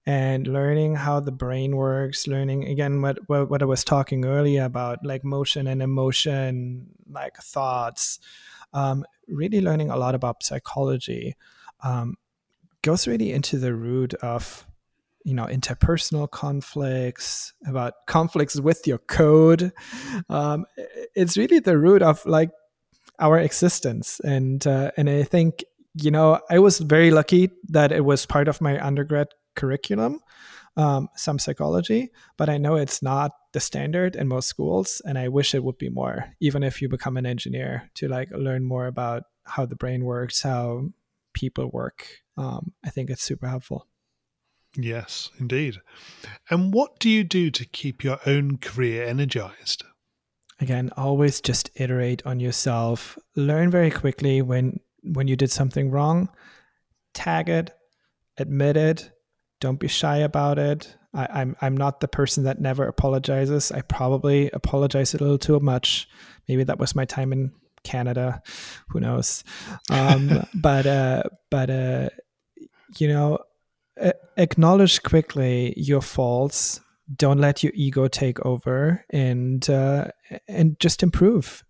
and 0.09 0.47
learning 0.47 0.95
how 0.95 1.19
the 1.19 1.31
brain 1.31 1.75
works 1.75 2.25
learning 2.25 2.63
again 2.73 3.01
what, 3.01 3.17
what, 3.27 3.49
what 3.49 3.61
i 3.61 3.65
was 3.65 3.83
talking 3.83 4.25
earlier 4.25 4.63
about 4.63 5.05
like 5.05 5.23
motion 5.23 5.67
and 5.67 5.81
emotion 5.81 6.87
like 7.11 7.37
thoughts 7.37 8.19
um, 8.73 9.05
really 9.27 9.61
learning 9.61 9.89
a 9.89 9.97
lot 9.97 10.15
about 10.15 10.43
psychology 10.43 11.35
um, 11.83 12.15
goes 12.81 13.07
really 13.07 13.31
into 13.31 13.57
the 13.57 13.73
root 13.73 14.13
of 14.15 14.65
you 15.23 15.33
know 15.33 15.45
interpersonal 15.45 16.29
conflicts 16.29 17.53
about 17.67 17.93
conflicts 18.07 18.59
with 18.59 18.87
your 18.87 18.97
code. 18.97 19.71
Um, 20.29 20.65
it's 21.15 21.37
really 21.37 21.59
the 21.59 21.77
root 21.77 22.01
of 22.01 22.25
like 22.25 22.51
our 23.19 23.37
existence. 23.37 24.19
And 24.23 24.65
uh, 24.65 24.91
and 24.97 25.09
i 25.09 25.23
think 25.23 25.63
you 25.95 26.11
know 26.11 26.39
i 26.49 26.59
was 26.59 26.79
very 26.79 27.11
lucky 27.11 27.49
that 27.67 27.91
it 27.91 28.05
was 28.05 28.25
part 28.25 28.47
of 28.47 28.61
my 28.61 28.79
undergrad 28.85 29.27
curriculum 29.59 30.19
um, 30.77 31.09
some 31.15 31.39
psychology 31.39 32.11
but 32.37 32.49
i 32.49 32.57
know 32.57 32.75
it's 32.75 33.01
not 33.01 33.31
the 33.53 33.59
standard 33.59 34.15
in 34.15 34.27
most 34.27 34.47
schools 34.47 35.01
and 35.05 35.17
i 35.17 35.27
wish 35.27 35.53
it 35.53 35.63
would 35.63 35.77
be 35.77 35.89
more 35.89 36.17
even 36.39 36.63
if 36.63 36.81
you 36.81 36.87
become 36.87 37.17
an 37.17 37.25
engineer 37.25 37.89
to 37.95 38.07
like 38.07 38.29
learn 38.31 38.63
more 38.63 38.87
about 38.87 39.23
how 39.43 39.65
the 39.65 39.75
brain 39.75 40.03
works 40.05 40.41
how 40.43 40.87
people 41.33 41.69
work 41.71 42.07
um, 42.37 42.73
i 42.85 42.89
think 42.89 43.09
it's 43.09 43.23
super 43.23 43.47
helpful 43.47 43.87
Yes, 44.75 45.31
indeed. 45.39 45.77
And 46.49 46.73
what 46.73 46.99
do 46.99 47.09
you 47.09 47.23
do 47.23 47.49
to 47.51 47.65
keep 47.65 48.03
your 48.03 48.19
own 48.25 48.57
career 48.57 49.05
energized? 49.05 49.83
Again, 50.59 50.91
always 50.97 51.41
just 51.41 51.71
iterate 51.75 52.21
on 52.25 52.39
yourself. 52.39 53.17
Learn 53.35 53.71
very 53.71 53.91
quickly 53.91 54.41
when 54.41 54.79
when 55.03 55.27
you 55.27 55.35
did 55.35 55.51
something 55.51 55.89
wrong. 55.89 56.29
Tag 57.13 57.49
it, 57.49 57.71
admit 58.37 58.77
it. 58.77 59.11
Don't 59.59 59.79
be 59.79 59.87
shy 59.87 60.17
about 60.17 60.57
it. 60.57 60.95
I, 61.13 61.23
am 61.23 61.29
I'm, 61.31 61.55
I'm 61.61 61.77
not 61.77 61.99
the 61.99 62.07
person 62.07 62.43
that 62.43 62.61
never 62.61 62.87
apologizes. 62.87 63.71
I 63.71 63.81
probably 63.81 64.49
apologize 64.51 65.13
a 65.13 65.17
little 65.17 65.37
too 65.37 65.59
much. 65.59 66.07
Maybe 66.47 66.63
that 66.63 66.79
was 66.79 66.95
my 66.95 67.05
time 67.05 67.33
in 67.33 67.51
Canada. 67.83 68.41
Who 68.89 68.99
knows? 68.99 69.43
Um, 69.89 70.45
but 70.53 70.85
uh, 70.85 71.23
but 71.49 71.69
uh, 71.69 72.09
you 72.97 73.07
know, 73.07 73.39
acknowledge 74.37 75.03
quickly 75.03 75.73
your 75.77 76.01
faults 76.01 76.79
don't 77.15 77.39
let 77.39 77.63
your 77.63 77.73
ego 77.75 78.07
take 78.07 78.43
over 78.45 79.03
and 79.09 79.69
uh, 79.69 80.07
and 80.47 80.79
just 80.79 81.03
improve 81.03 81.63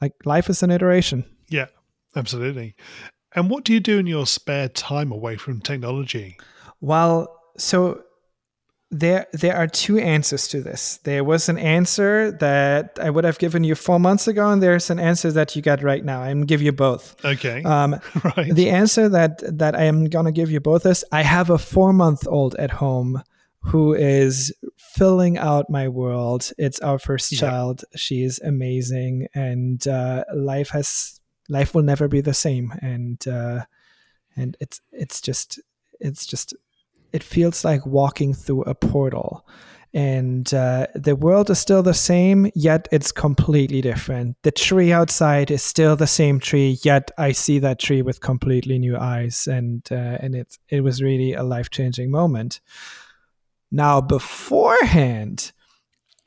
like 0.00 0.14
life 0.24 0.48
is 0.48 0.62
an 0.62 0.70
iteration 0.70 1.24
yeah 1.48 1.66
absolutely 2.16 2.74
and 3.34 3.50
what 3.50 3.64
do 3.64 3.72
you 3.72 3.80
do 3.80 3.98
in 3.98 4.06
your 4.06 4.26
spare 4.26 4.68
time 4.68 5.12
away 5.12 5.36
from 5.36 5.60
technology 5.60 6.36
well 6.80 7.34
so 7.56 8.02
there 8.90 9.26
there 9.32 9.54
are 9.56 9.66
two 9.66 9.98
answers 9.98 10.48
to 10.48 10.62
this. 10.62 10.98
There 11.04 11.22
was 11.22 11.48
an 11.48 11.58
answer 11.58 12.32
that 12.32 12.98
I 13.00 13.10
would 13.10 13.24
have 13.24 13.38
given 13.38 13.62
you 13.62 13.74
four 13.74 14.00
months 14.00 14.26
ago, 14.26 14.50
and 14.50 14.62
there's 14.62 14.88
an 14.88 14.98
answer 14.98 15.30
that 15.32 15.54
you 15.54 15.60
get 15.60 15.82
right 15.82 16.02
now. 16.02 16.22
I'm 16.22 16.46
give 16.46 16.62
you 16.62 16.72
both. 16.72 17.22
Okay. 17.24 17.62
Um, 17.64 18.00
right. 18.36 18.54
The 18.54 18.70
answer 18.70 19.08
that 19.10 19.58
that 19.58 19.74
I 19.74 19.84
am 19.84 20.06
gonna 20.06 20.32
give 20.32 20.50
you 20.50 20.60
both 20.60 20.86
is 20.86 21.04
I 21.12 21.22
have 21.22 21.50
a 21.50 21.58
four 21.58 21.92
month 21.92 22.26
old 22.26 22.54
at 22.54 22.70
home 22.70 23.22
who 23.60 23.92
is 23.92 24.54
filling 24.78 25.36
out 25.36 25.68
my 25.68 25.88
world. 25.88 26.50
It's 26.56 26.80
our 26.80 26.98
first 26.98 27.32
yeah. 27.32 27.40
child. 27.40 27.84
She 27.94 28.22
is 28.22 28.40
amazing, 28.40 29.28
and 29.34 29.86
uh, 29.86 30.24
life 30.34 30.70
has 30.70 31.20
life 31.50 31.74
will 31.74 31.82
never 31.82 32.08
be 32.08 32.22
the 32.22 32.34
same. 32.34 32.72
And 32.80 33.26
uh, 33.28 33.64
and 34.34 34.56
it's 34.60 34.80
it's 34.92 35.20
just 35.20 35.60
it's 36.00 36.24
just 36.24 36.54
it 37.12 37.22
feels 37.22 37.64
like 37.64 37.86
walking 37.86 38.34
through 38.34 38.62
a 38.62 38.74
portal. 38.74 39.46
And 39.94 40.52
uh, 40.52 40.86
the 40.94 41.16
world 41.16 41.48
is 41.48 41.58
still 41.58 41.82
the 41.82 41.94
same 41.94 42.50
yet 42.54 42.88
it's 42.92 43.10
completely 43.10 43.80
different. 43.80 44.36
The 44.42 44.50
tree 44.50 44.92
outside 44.92 45.50
is 45.50 45.62
still 45.62 45.96
the 45.96 46.06
same 46.06 46.40
tree 46.40 46.78
yet 46.82 47.10
i 47.16 47.32
see 47.32 47.58
that 47.60 47.78
tree 47.78 48.02
with 48.02 48.20
completely 48.20 48.78
new 48.78 48.96
eyes. 48.98 49.46
And 49.46 49.82
uh, 49.90 50.18
and 50.20 50.34
it 50.34 50.58
it 50.68 50.82
was 50.82 51.02
really 51.02 51.32
a 51.32 51.42
life-changing 51.42 52.10
moment. 52.10 52.60
Now 53.70 54.00
beforehand 54.00 55.52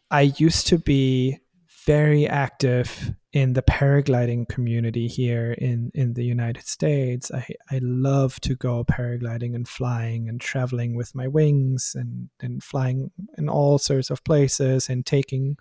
i 0.10 0.22
used 0.22 0.68
to 0.68 0.78
be 0.78 1.40
very 1.86 2.28
active 2.28 3.14
in 3.34 3.54
the 3.54 3.62
paragliding 3.62 4.48
community 4.50 5.08
here 5.08 5.54
in, 5.54 5.90
in 5.94 6.14
the 6.14 6.24
United 6.24 6.68
States. 6.68 7.32
I, 7.32 7.48
I 7.70 7.80
love 7.82 8.42
to 8.42 8.56
go 8.56 8.84
paragliding 8.84 9.56
and 9.56 9.68
flying 9.68 10.28
and 10.28 10.42
traveling 10.42 10.96
with 10.96 11.16
my 11.16 11.28
wings 11.28 11.96
and, 11.98 12.30
and 12.42 12.62
flying 12.62 13.12
in 13.38 13.48
all 13.48 13.78
sorts 13.78 14.10
of 14.10 14.24
places 14.26 14.90
and 14.90 15.06
taking 15.06 15.58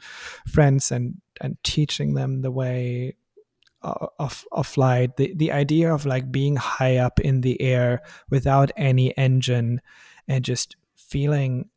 friends 0.49 0.91
and, 0.91 1.21
and 1.41 1.59
teaching 1.63 2.15
them 2.15 2.43
the 2.43 2.51
way 2.51 3.15
of, 3.83 4.45
of 4.51 4.67
flight. 4.67 5.17
The, 5.17 5.33
the 5.35 5.53
idea 5.53 5.95
of 5.95 6.05
like 6.05 6.33
being 6.33 6.57
high 6.57 6.97
up 6.97 7.21
in 7.21 7.41
the 7.41 7.61
air 7.61 8.03
without 8.29 8.73
any 8.77 9.17
engine 9.17 9.81
and 10.27 10.45
just 10.45 10.75
feeling 10.97 11.71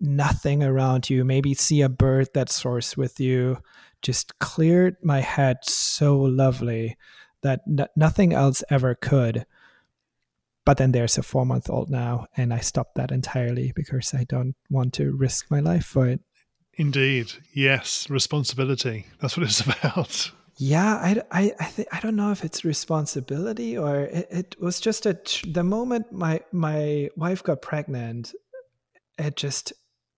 nothing 0.00 0.62
around 0.62 1.10
you, 1.10 1.24
maybe 1.24 1.54
see 1.54 1.82
a 1.82 1.88
bird 1.88 2.28
that 2.34 2.50
soars 2.50 2.96
with 2.96 3.18
you 3.20 3.58
just 4.02 4.38
cleared 4.38 4.96
my 5.02 5.20
head 5.20 5.58
so 5.62 6.18
lovely 6.18 6.96
that 7.42 7.62
n- 7.66 7.88
nothing 7.96 8.32
else 8.32 8.62
ever 8.68 8.94
could. 8.94 9.46
But 10.64 10.76
then 10.76 10.92
there's 10.92 11.18
a 11.18 11.22
four 11.22 11.44
month 11.44 11.68
old 11.70 11.90
now, 11.90 12.26
and 12.36 12.52
I 12.54 12.60
stopped 12.60 12.94
that 12.96 13.10
entirely 13.10 13.72
because 13.74 14.14
I 14.14 14.24
don't 14.24 14.54
want 14.70 14.92
to 14.94 15.12
risk 15.12 15.50
my 15.50 15.60
life 15.60 15.84
for 15.84 16.06
it. 16.06 16.20
Indeed. 16.74 17.32
Yes. 17.52 18.08
Responsibility. 18.08 19.06
That's 19.20 19.36
what 19.36 19.46
it's 19.46 19.60
about. 19.66 20.30
Yeah, 20.56 20.94
I, 20.94 21.22
I, 21.30 21.52
I, 21.58 21.64
th- 21.70 21.88
I 21.90 22.00
don't 22.00 22.16
know 22.16 22.30
if 22.30 22.44
it's 22.44 22.64
responsibility 22.64 23.76
or 23.76 24.02
it, 24.02 24.28
it 24.30 24.56
was 24.60 24.80
just 24.80 25.06
a 25.06 25.14
tr- 25.14 25.46
the 25.50 25.64
moment 25.64 26.12
my 26.12 26.40
my 26.52 27.08
wife 27.16 27.42
got 27.42 27.62
pregnant, 27.62 28.34
it 29.18 29.36
just 29.36 29.72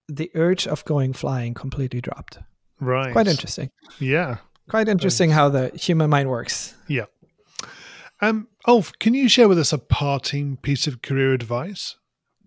the 0.09 0.31
urge 0.35 0.67
of 0.67 0.85
going 0.85 1.13
flying 1.13 1.55
completely 1.55 2.01
dropped. 2.01 2.39
Right. 2.85 3.13
Quite 3.13 3.29
interesting. 3.29 3.71
Yeah. 3.99 4.39
Quite 4.69 4.89
interesting 4.89 5.31
how 5.31 5.49
the 5.49 5.71
human 5.71 6.11
mind 6.11 6.29
works. 6.29 6.75
Yeah. 6.89 7.07
Um, 8.21 8.49
Ulf, 8.67 8.93
can 8.99 9.15
you 9.15 9.29
share 9.29 9.49
with 9.49 9.59
us 9.59 9.73
a 9.73 9.79
parting 9.79 10.57
piece 10.57 10.87
of 10.87 11.03
career 11.03 11.33
advice? 11.33 11.97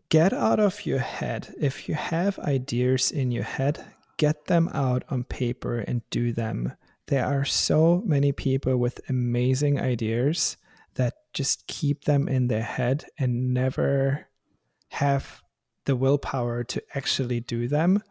Get 0.09 0.33
out 0.33 0.59
of 0.59 0.85
your 0.85 0.99
head. 0.99 1.53
If 1.59 1.89
you 1.89 1.95
have 1.95 2.39
ideas 2.39 3.11
in 3.11 3.31
your 3.31 3.43
head, 3.43 3.85
get 4.17 4.45
them 4.45 4.69
out 4.73 5.03
on 5.09 5.25
paper 5.25 5.79
and 5.79 6.01
do 6.09 6.31
them. 6.31 6.73
There 7.07 7.25
are 7.25 7.45
so 7.45 8.01
many 8.05 8.31
people 8.31 8.77
with 8.77 9.01
amazing 9.09 9.79
ideas 9.79 10.57
that 10.95 11.13
just 11.33 11.67
keep 11.67 12.05
them 12.05 12.27
in 12.27 12.47
their 12.47 12.63
head 12.63 13.05
and 13.19 13.53
never 13.53 14.27
have 14.89 15.41
the 15.85 15.95
willpower 15.95 16.63
to 16.63 16.81
actually 16.95 17.39
do 17.39 17.67
them 17.67 18.01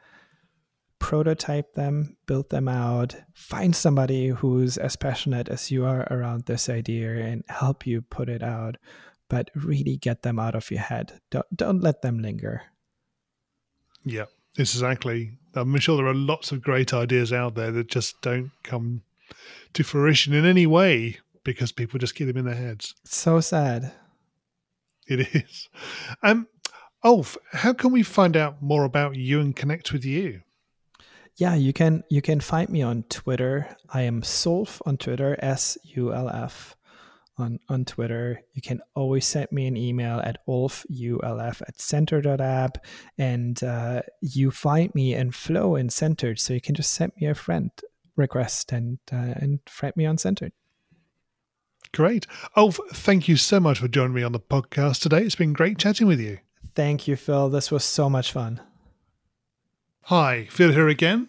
prototype 1.07 1.75
them, 1.75 2.17
build 2.27 2.51
them 2.51 2.67
out, 2.67 3.15
find 3.33 3.77
somebody 3.77 4.27
who's 4.27 4.77
as 4.77 4.97
passionate 4.97 5.49
as 5.49 5.71
you 5.71 5.85
are 5.85 6.01
around 6.11 6.47
this 6.47 6.69
idea 6.69 7.25
and 7.25 7.45
help 7.47 7.87
you 7.87 8.03
put 8.03 8.29
it 8.29 8.43
out. 8.43 8.77
But 9.29 9.53
really 9.55 9.97
get 9.97 10.23
them 10.23 10.41
out 10.41 10.57
of 10.57 10.69
your 10.69 10.81
head. 10.81 11.21
Don't 11.31 11.47
don't 11.55 11.81
let 11.81 12.03
them 12.03 12.19
linger. 12.19 12.63
Yeah, 14.05 14.25
exactly. 14.59 15.39
I'm 15.55 15.79
sure 15.79 15.97
there 15.97 16.07
are 16.07 16.15
lots 16.15 16.51
of 16.51 16.61
great 16.61 16.93
ideas 16.93 17.33
out 17.33 17.55
there 17.55 17.71
that 17.71 17.87
just 17.87 18.21
don't 18.21 18.51
come 18.65 19.03
to 19.75 19.85
fruition 19.85 20.35
in 20.35 20.45
any 20.45 20.67
way 20.67 21.19
because 21.45 21.71
people 21.71 22.01
just 22.01 22.17
keep 22.17 22.27
them 22.27 22.37
in 22.37 22.47
their 22.47 22.55
heads. 22.57 22.97
So 23.05 23.39
sad. 23.39 23.93
It 25.07 25.21
is. 25.35 25.69
Um, 26.25 26.49
Ulf, 27.05 27.37
how 27.53 27.75
can 27.75 27.93
we 27.93 28.03
find 28.03 28.37
out 28.37 28.61
more 28.61 28.85
about 28.85 29.15
you 29.15 29.39
and 29.41 29.55
connect 29.55 29.93
with 29.93 30.05
you? 30.05 30.43
Yeah, 31.37 31.55
you 31.55 31.73
can 31.73 32.03
you 32.09 32.23
can 32.23 32.41
find 32.41 32.69
me 32.71 32.83
on 32.83 33.03
Twitter. 33.05 33.77
I 33.93 34.03
am 34.03 34.23
Sulf 34.23 34.81
on 34.87 34.97
Twitter, 34.97 35.37
S 35.39 35.77
U 35.83 36.13
L 36.13 36.31
F 36.31 36.77
on 37.37 37.61
on 37.69 37.85
Twitter. 37.85 38.41
You 38.55 38.63
can 38.63 38.81
always 38.95 39.27
send 39.27 39.53
me 39.53 39.67
an 39.67 39.77
email 39.77 40.21
at 40.21 40.39
ulfulf 40.49 40.87
at 41.63 41.81
centered.app. 41.81 42.85
And 43.19 43.63
uh, 43.63 44.03
you 44.23 44.51
find 44.51 44.95
me 44.95 45.15
in 45.15 45.31
Flow 45.31 45.77
and 45.77 45.93
Centered. 45.93 46.41
So 46.41 46.55
you 46.55 46.61
can 46.61 46.75
just 46.75 46.93
send 46.93 47.13
me 47.21 47.27
a 47.27 47.35
friend 47.35 47.71
request 48.17 48.73
and 48.73 48.99
uh, 49.13 49.35
and 49.37 49.61
friend 49.67 49.95
me 49.95 50.07
on 50.07 50.17
Centered. 50.17 50.53
Great. 51.93 52.27
Ulf, 52.57 52.81
thank 52.93 53.29
you 53.29 53.37
so 53.37 53.61
much 53.61 53.79
for 53.79 53.89
joining 53.89 54.15
me 54.15 54.23
on 54.23 54.33
the 54.33 54.41
podcast 54.41 55.03
today. 55.03 55.23
It's 55.23 55.37
been 55.37 55.53
great 55.53 55.79
chatting 55.79 56.07
with 56.07 56.21
you. 56.21 56.39
Thank 56.75 57.07
you, 57.07 57.17
Phil. 57.17 57.49
This 57.49 57.71
was 57.71 57.85
so 57.85 58.11
much 58.11 58.33
fun. 58.33 58.61
Hi, 60.07 60.47
Phil 60.51 60.71
here 60.71 60.87
again. 60.87 61.27